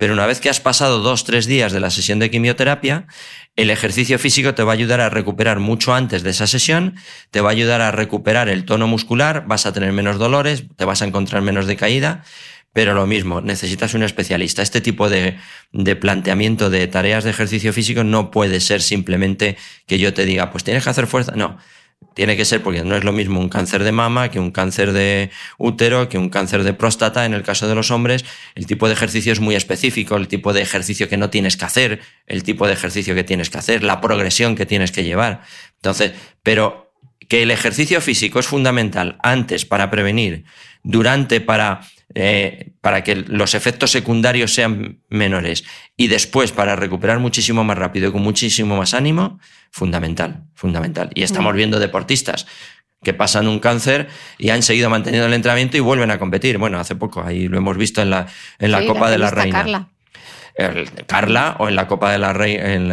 [0.00, 3.06] Pero una vez que has pasado dos, tres días de la sesión de quimioterapia,
[3.54, 6.94] el ejercicio físico te va a ayudar a recuperar mucho antes de esa sesión,
[7.30, 10.86] te va a ayudar a recuperar el tono muscular, vas a tener menos dolores, te
[10.86, 12.24] vas a encontrar menos decaída,
[12.72, 14.62] pero lo mismo, necesitas un especialista.
[14.62, 15.36] Este tipo de,
[15.72, 20.50] de, planteamiento de tareas de ejercicio físico no puede ser simplemente que yo te diga,
[20.50, 21.32] pues tienes que hacer fuerza.
[21.36, 21.58] No,
[22.14, 24.92] tiene que ser porque no es lo mismo un cáncer de mama que un cáncer
[24.92, 27.24] de útero, que un cáncer de próstata.
[27.24, 28.24] En el caso de los hombres,
[28.54, 31.64] el tipo de ejercicio es muy específico, el tipo de ejercicio que no tienes que
[31.64, 35.42] hacer, el tipo de ejercicio que tienes que hacer, la progresión que tienes que llevar.
[35.76, 36.92] Entonces, pero
[37.28, 40.44] que el ejercicio físico es fundamental antes para prevenir,
[40.82, 41.82] durante para
[42.14, 45.64] eh, para que los efectos secundarios sean menores
[45.96, 49.38] y después para recuperar muchísimo más rápido y con muchísimo más ánimo,
[49.70, 51.10] fundamental, fundamental.
[51.14, 51.56] Y estamos mm.
[51.56, 52.46] viendo deportistas
[53.02, 54.08] que pasan un cáncer
[54.38, 56.58] y han seguido manteniendo el entrenamiento y vuelven a competir.
[56.58, 58.26] Bueno, hace poco, ahí lo hemos visto en la,
[58.58, 59.58] en la Copa de la Reina.
[59.58, 59.88] Carla.
[61.06, 62.88] Carla o en la Copa de la Reina, en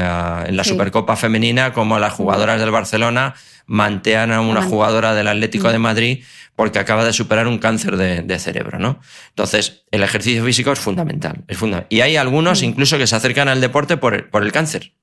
[0.55, 3.34] la, Supercopa Femenina, como las jugadoras del Barcelona
[3.65, 6.24] mantean a una jugadora del Atlético de Madrid
[6.57, 8.99] porque acaba de superar un cáncer de, cerebro, ¿no?
[9.29, 11.87] Entonces, el ejercicio físico es fundamental, es fundamental.
[11.89, 14.96] Y hay algunos incluso que se acercan al deporte por por el cáncer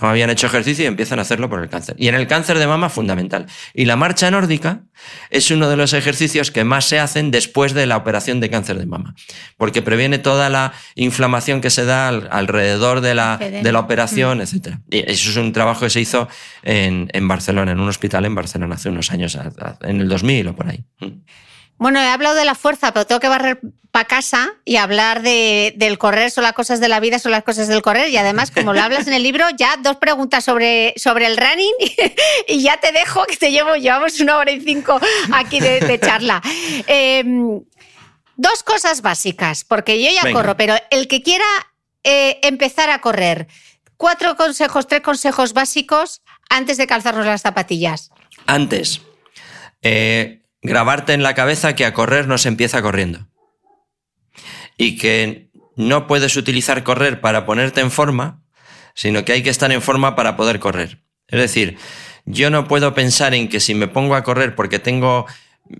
[0.00, 1.94] no habían hecho ejercicio y empiezan a hacerlo por el cáncer.
[1.98, 3.46] Y en el cáncer de mama, fundamental.
[3.74, 4.84] Y la marcha nórdica
[5.30, 8.78] es uno de los ejercicios que más se hacen después de la operación de cáncer
[8.78, 9.14] de mama,
[9.58, 14.42] porque previene toda la inflamación que se da alrededor de la, de la operación, mm.
[14.42, 14.78] etc.
[14.90, 16.28] Y eso es un trabajo que se hizo
[16.62, 19.38] en, en Barcelona, en un hospital en Barcelona hace unos años,
[19.82, 20.84] en el 2000 o por ahí.
[21.78, 23.60] Bueno, he hablado de la fuerza, pero tengo que barrer
[23.94, 27.44] para casa y hablar de, del correr son las cosas de la vida, son las
[27.44, 28.08] cosas del correr.
[28.08, 31.74] Y además, como lo hablas en el libro, ya dos preguntas sobre, sobre el running
[32.48, 34.98] y, ya te dejo que te llevo, llevamos una hora y cinco
[35.32, 36.42] aquí de, charla.
[36.88, 37.60] Em,
[38.36, 41.46] dos cosas básicas, porque yo ya corro, pero el que quiera
[42.02, 43.46] eh, empezar a correr,
[43.96, 46.20] cuatro consejos, tres consejos básicos
[46.50, 48.10] antes de calzarnos las zapatillas.
[48.46, 49.00] Antes.
[49.82, 53.28] Eh, grabarte en la cabeza que a correr no se empieza corriendo.
[54.76, 58.42] Y que no puedes utilizar correr para ponerte en forma,
[58.94, 61.02] sino que hay que estar en forma para poder correr.
[61.28, 61.76] Es decir,
[62.24, 65.26] yo no puedo pensar en que si me pongo a correr porque tengo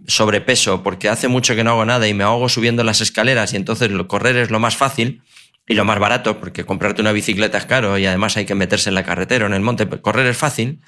[0.07, 3.57] sobrepeso, porque hace mucho que no hago nada y me ahogo subiendo las escaleras y
[3.57, 5.23] entonces correr es lo más fácil
[5.67, 8.91] y lo más barato, porque comprarte una bicicleta es caro y además hay que meterse
[8.91, 10.81] en la carretera o en el monte, correr es fácil.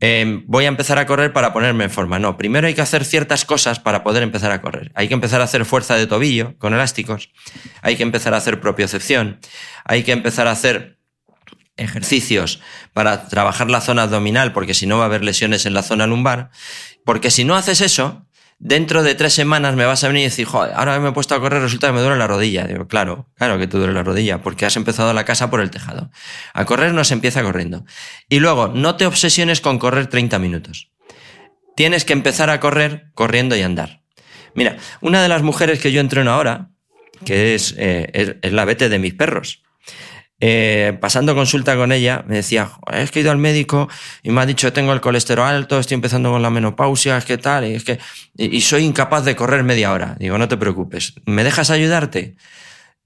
[0.00, 2.18] Em, voy a empezar a correr para ponerme en forma.
[2.18, 4.90] No, primero hay que hacer ciertas cosas para poder empezar a correr.
[4.94, 7.30] Hay que empezar a hacer fuerza de tobillo con elásticos,
[7.82, 9.38] hay que empezar a hacer propiocepción,
[9.84, 10.98] hay que empezar a hacer
[11.76, 12.60] ejercicios
[12.92, 16.06] para trabajar la zona abdominal, porque si no va a haber lesiones en la zona
[16.06, 16.50] lumbar,
[17.04, 18.26] porque si no haces eso,
[18.64, 21.40] dentro de tres semanas me vas a venir y decir, ahora me he puesto a
[21.40, 22.64] correr resulta que me duele la rodilla.
[22.64, 25.70] Digo, claro, claro que te duele la rodilla, porque has empezado la casa por el
[25.70, 26.10] tejado.
[26.54, 27.84] A correr no se empieza corriendo.
[28.28, 30.92] Y luego, no te obsesiones con correr 30 minutos.
[31.74, 34.02] Tienes que empezar a correr corriendo y andar.
[34.54, 36.70] Mira, una de las mujeres que yo entreno ahora,
[37.24, 39.64] que es, eh, es la vete de mis perros,
[40.44, 43.88] eh, pasando consulta con ella, me decía, es que he ido al médico
[44.24, 47.38] y me ha dicho, tengo el colesterol alto, estoy empezando con la menopausia, es que
[47.38, 48.00] tal, y es que,
[48.36, 50.16] y, soy incapaz de correr media hora.
[50.18, 52.34] Digo, no te preocupes, ¿me dejas ayudarte?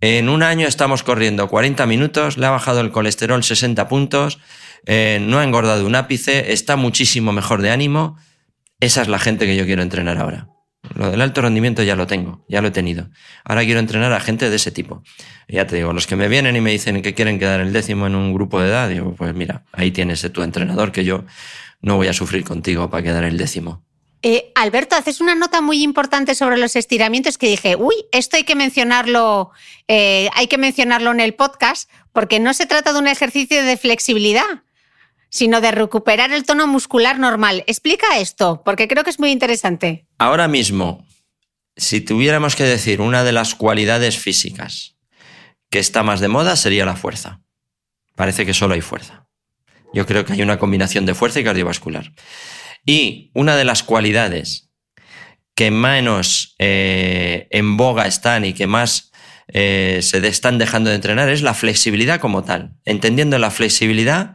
[0.00, 4.38] En un año estamos corriendo 40 minutos, le ha bajado el colesterol 60 puntos,
[4.86, 8.16] eh, no ha engordado un ápice, está muchísimo mejor de ánimo.
[8.80, 10.48] Esa es la gente que yo quiero entrenar ahora.
[10.94, 13.08] Lo del alto rendimiento ya lo tengo, ya lo he tenido.
[13.44, 15.02] Ahora quiero entrenar a gente de ese tipo.
[15.48, 18.06] Ya te digo, los que me vienen y me dicen que quieren quedar el décimo
[18.06, 21.24] en un grupo de edad, digo, pues mira, ahí tienes tu entrenador que yo
[21.80, 23.84] no voy a sufrir contigo para quedar el décimo.
[24.22, 28.44] Eh, Alberto, haces una nota muy importante sobre los estiramientos que dije, uy, esto hay
[28.44, 29.52] que mencionarlo,
[29.88, 33.76] eh, hay que mencionarlo en el podcast, porque no se trata de un ejercicio de
[33.76, 34.64] flexibilidad,
[35.36, 37.62] sino de recuperar el tono muscular normal.
[37.66, 40.06] Explica esto, porque creo que es muy interesante.
[40.16, 41.06] Ahora mismo,
[41.76, 44.96] si tuviéramos que decir una de las cualidades físicas
[45.68, 47.42] que está más de moda, sería la fuerza.
[48.14, 49.26] Parece que solo hay fuerza.
[49.92, 52.12] Yo creo que hay una combinación de fuerza y cardiovascular.
[52.86, 54.70] Y una de las cualidades
[55.54, 59.12] que menos eh, en boga están y que más
[59.48, 64.34] eh, se están dejando de entrenar es la flexibilidad como tal, entendiendo la flexibilidad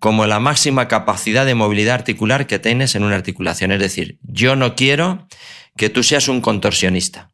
[0.00, 3.70] como la máxima capacidad de movilidad articular que tienes en una articulación.
[3.70, 5.28] Es decir, yo no quiero
[5.76, 7.30] que tú seas un contorsionista.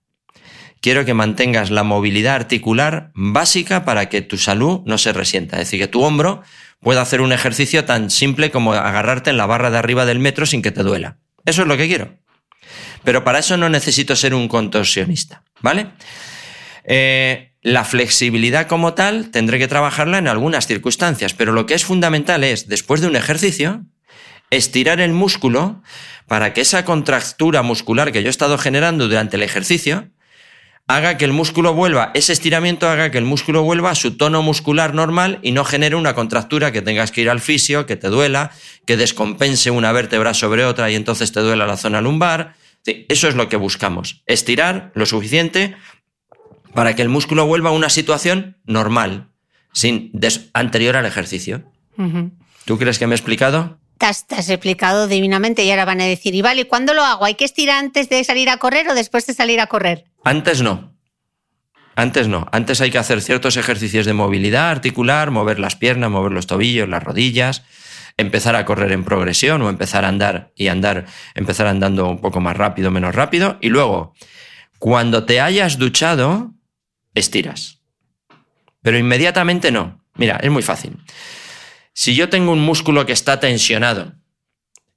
[0.80, 5.56] Quiero que mantengas la movilidad articular básica para que tu salud no se resienta.
[5.56, 6.43] Es decir, que tu hombro
[6.80, 10.44] pueda hacer un ejercicio tan simple como agarrarte en la barra de arriba del metro
[10.44, 11.18] sin que te duela.
[11.44, 12.18] Eso es lo que quiero.
[13.05, 15.86] Pero para eso no necesito ser un contorsionista, ¿vale?
[16.84, 21.84] Eh, la flexibilidad como tal tendré que trabajarla en algunas circunstancias, pero lo que es
[21.84, 23.82] fundamental es, después de un ejercicio,
[24.51, 25.82] estirar el músculo
[26.28, 30.10] para que esa contractura muscular que yo he estado generando durante el ejercicio
[30.86, 34.43] haga que el músculo vuelva, ese estiramiento haga que el músculo vuelva a su tono
[34.43, 38.06] muscular normal y no genere una contractura que tengas que ir al fisio, que te
[38.06, 38.52] duela,
[38.86, 42.55] que descompense una vértebra sobre otra y entonces te duela la zona lumbar.
[43.09, 45.74] Eso es lo que buscamos, estirar lo suficiente
[46.76, 49.30] para que el músculo vuelva a una situación normal,
[49.72, 50.12] sin
[50.52, 51.72] anterior al ejercicio.
[52.66, 53.78] ¿Tú crees que me he explicado?
[53.96, 57.24] Te has, explicado divinamente y ahora van a decir, y vale, ¿cuándo lo hago?
[57.24, 60.04] ¿Hay que estirar antes de salir a correr o después de salir a correr?
[60.22, 60.92] Antes no.
[61.94, 62.46] Antes no.
[62.52, 66.90] Antes hay que hacer ciertos ejercicios de movilidad articular, mover las piernas, mover los tobillos,
[66.90, 67.62] las rodillas,
[68.18, 72.42] empezar a correr en progresión o empezar a andar y andar, empezar andando un poco
[72.42, 73.56] más rápido, menos rápido.
[73.62, 74.12] Y luego,
[74.78, 76.52] cuando te hayas duchado,
[77.16, 77.80] estiras.
[78.82, 80.05] Pero inmediatamente no.
[80.14, 80.97] Mira, es muy fácil.
[81.93, 84.14] Si yo tengo un músculo que está tensionado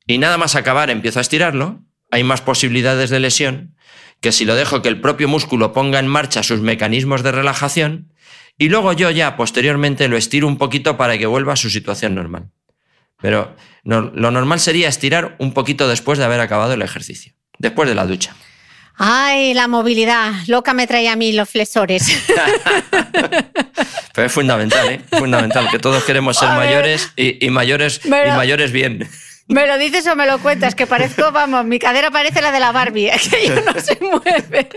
[0.05, 1.81] y nada más acabar empiezo a estirarlo,
[2.11, 3.75] hay más posibilidades de lesión
[4.21, 8.13] que si lo dejo que el propio músculo ponga en marcha sus mecanismos de relajación
[8.57, 12.15] y luego yo ya posteriormente lo estiro un poquito para que vuelva a su situación
[12.15, 12.51] normal.
[13.21, 17.95] Pero lo normal sería estirar un poquito después de haber acabado el ejercicio, después de
[17.95, 18.35] la ducha.
[19.01, 20.33] Ay, la movilidad.
[20.47, 22.05] Loca me trae a mí los flexores.
[24.13, 25.01] Pero es fundamental, ¿eh?
[25.09, 29.09] Fundamental, que todos queremos ser mayores y, mayores y mayores bien.
[29.47, 30.75] ¿Me lo dices o me lo cuentas?
[30.75, 34.67] Que parezco, vamos, mi cadera parece la de la Barbie, que no se mueve.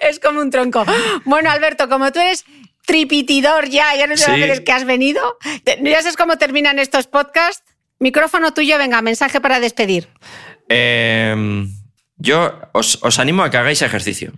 [0.00, 0.84] Es como un tronco.
[1.24, 2.44] Bueno, Alberto, como tú eres
[2.84, 4.42] tripitidor ya, ya no sé sí.
[4.42, 5.38] a que has venido.
[5.82, 7.62] ¿Ya sabes cómo terminan estos podcasts?
[8.00, 10.08] Micrófono tuyo, venga, mensaje para despedir.
[10.68, 11.68] Eh
[12.18, 14.32] yo os, animo a que hagáis ejercicio.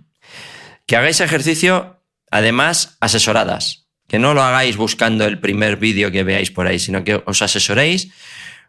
[0.85, 3.87] Que hagáis ejercicio, además, asesoradas.
[4.07, 7.41] Que no lo hagáis buscando el primer vídeo que veáis por ahí, sino que os
[7.41, 8.13] asesoréis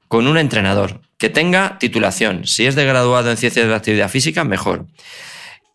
[0.09, 2.47] con un entrenador que tenga titulación.
[2.47, 4.87] Si es de graduado en ciencias de la actividad física, mejor.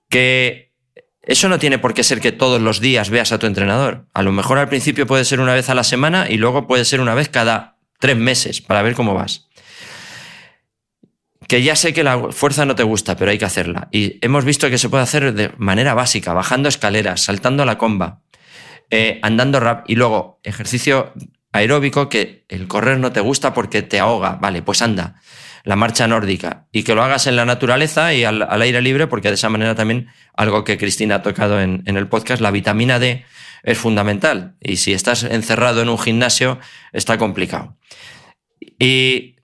[0.10, 0.74] Que
[1.22, 4.08] eso no tiene por qué ser que todos los días veas a tu entrenador.
[4.14, 6.86] A lo mejor al principio puede ser una vez a la semana y luego puede
[6.86, 9.47] ser una vez cada tres meses para ver cómo vas
[11.48, 13.88] que ya sé que la fuerza no te gusta, pero hay que hacerla.
[13.92, 18.22] Y hemos visto que se puede hacer de manera básica, bajando escaleras, saltando la comba,
[18.90, 21.14] eh, andando rap y luego ejercicio
[21.52, 24.38] aeróbico que el correr no te gusta porque te ahoga.
[24.42, 25.22] Vale, pues anda,
[25.64, 29.30] la marcha nórdica y que lo hagas en la naturaleza y al, aire libre porque
[29.30, 33.00] de esa manera también algo que Cristina ha tocado en, en el podcast, la vitamina
[33.00, 33.26] D
[33.64, 36.60] es fundamental y si estás encerrado en un gimnasio
[36.94, 37.78] está complicado.
[38.80, 39.37] Y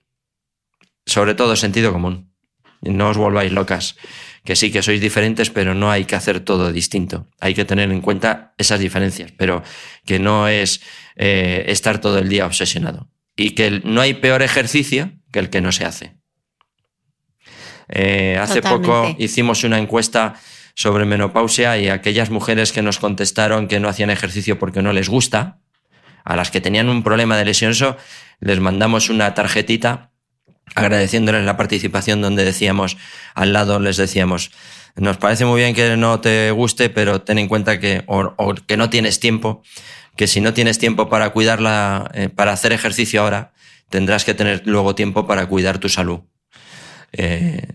[1.06, 2.32] sobre todo sentido común.
[2.80, 3.96] No os volváis locas.
[4.44, 7.28] Que sí, que sois diferentes, pero no hay que hacer todo distinto.
[7.40, 9.62] Hay que tener en cuenta esas diferencias, pero
[10.04, 10.82] que no es
[11.16, 13.08] eh, estar todo el día obsesionado.
[13.36, 16.16] Y que no hay peor ejercicio que el que no se hace.
[17.88, 20.34] Eh, hace poco hicimos una encuesta
[20.74, 25.08] sobre menopausia y aquellas mujeres que nos contestaron que no hacían ejercicio porque no les
[25.08, 25.60] gusta,
[26.24, 27.96] a las que tenían un problema de lesionso,
[28.40, 30.13] les mandamos una tarjetita
[30.74, 32.96] agradeciéndoles la participación donde decíamos,
[33.34, 34.50] al lado les decíamos,
[34.96, 38.76] nos parece muy bien que no te guste, pero ten en cuenta que, o, que
[38.76, 39.62] no tienes tiempo,
[40.16, 43.52] que si no tienes tiempo para cuidarla, eh, para hacer ejercicio ahora,
[43.88, 46.20] tendrás que tener luego tiempo para cuidar tu salud.
[47.12, 47.66] Eh,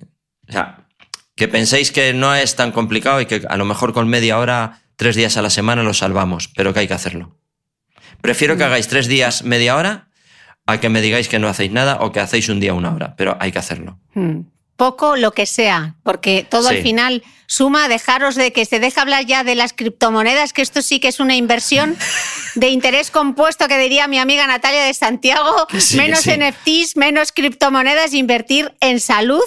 [0.48, 0.88] o sea,
[1.36, 4.82] que penséis que no es tan complicado y que a lo mejor con media hora,
[4.96, 7.38] tres días a la semana lo salvamos, pero que hay que hacerlo.
[8.22, 8.68] Prefiero que mm.
[8.68, 10.09] hagáis tres días, media hora,
[10.72, 13.16] a que me digáis que no hacéis nada o que hacéis un día una hora,
[13.18, 13.98] pero hay que hacerlo.
[14.14, 14.42] Hmm.
[14.76, 19.26] Poco lo que sea, porque todo al final suma, dejaros de que se deja hablar
[19.26, 21.98] ya de las criptomonedas, que esto sí que es una inversión
[22.56, 25.68] de interés compuesto que diría mi amiga Natalia de Santiago,
[25.98, 29.44] menos NFTs, menos criptomonedas, invertir en salud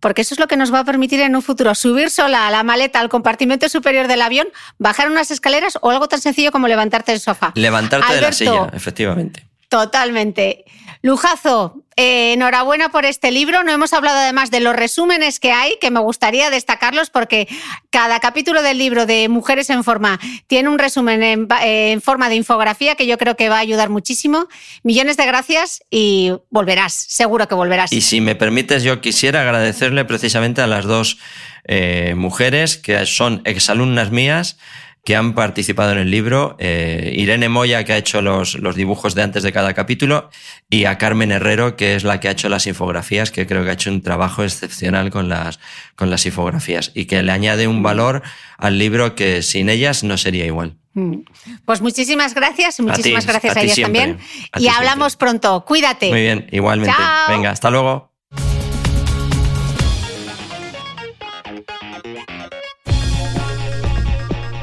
[0.00, 2.50] porque eso es lo que nos va a permitir en un futuro subir sola a
[2.50, 4.46] la maleta al compartimento superior del avión,
[4.78, 7.52] bajar unas escaleras o algo tan sencillo como levantarte del sofá.
[7.54, 9.46] Levantarte de la silla, efectivamente.
[9.68, 10.64] Totalmente.
[11.02, 13.62] Lujazo, eh, enhorabuena por este libro.
[13.62, 17.48] No hemos hablado además de los resúmenes que hay, que me gustaría destacarlos porque
[17.90, 22.36] cada capítulo del libro de Mujeres en Forma tiene un resumen en, en, forma de
[22.36, 24.48] infografía que yo creo que va a ayudar muchísimo.
[24.82, 27.92] Millones de gracias y volverás, seguro que volverás.
[27.92, 31.18] Y si me permites, yo quisiera agradecerle precisamente a las dos
[31.64, 34.58] eh, mujeres que son exalumnas mías
[35.06, 39.14] que han participado en el libro, eh, Irene Moya, que ha hecho los, los, dibujos
[39.14, 40.30] de antes de cada capítulo,
[40.68, 43.70] y a Carmen Herrero, que es la que ha hecho las infografías, que creo que
[43.70, 45.60] ha hecho un trabajo excepcional con las,
[45.94, 48.22] con las infografías y que le añade un valor
[48.58, 50.76] al libro que sin ellas no sería igual.
[50.94, 51.18] Mm.
[51.64, 54.26] Pues muchísimas gracias, muchísimas a ti, gracias a, a ellas siempre, también.
[54.58, 55.38] Y hablamos siempre.
[55.38, 55.64] pronto.
[55.64, 56.10] Cuídate.
[56.10, 56.96] Muy bien, igualmente.
[56.96, 57.28] Chao.
[57.28, 58.15] Venga, hasta luego.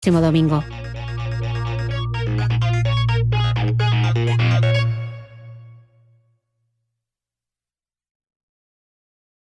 [0.00, 0.64] próximo domingo.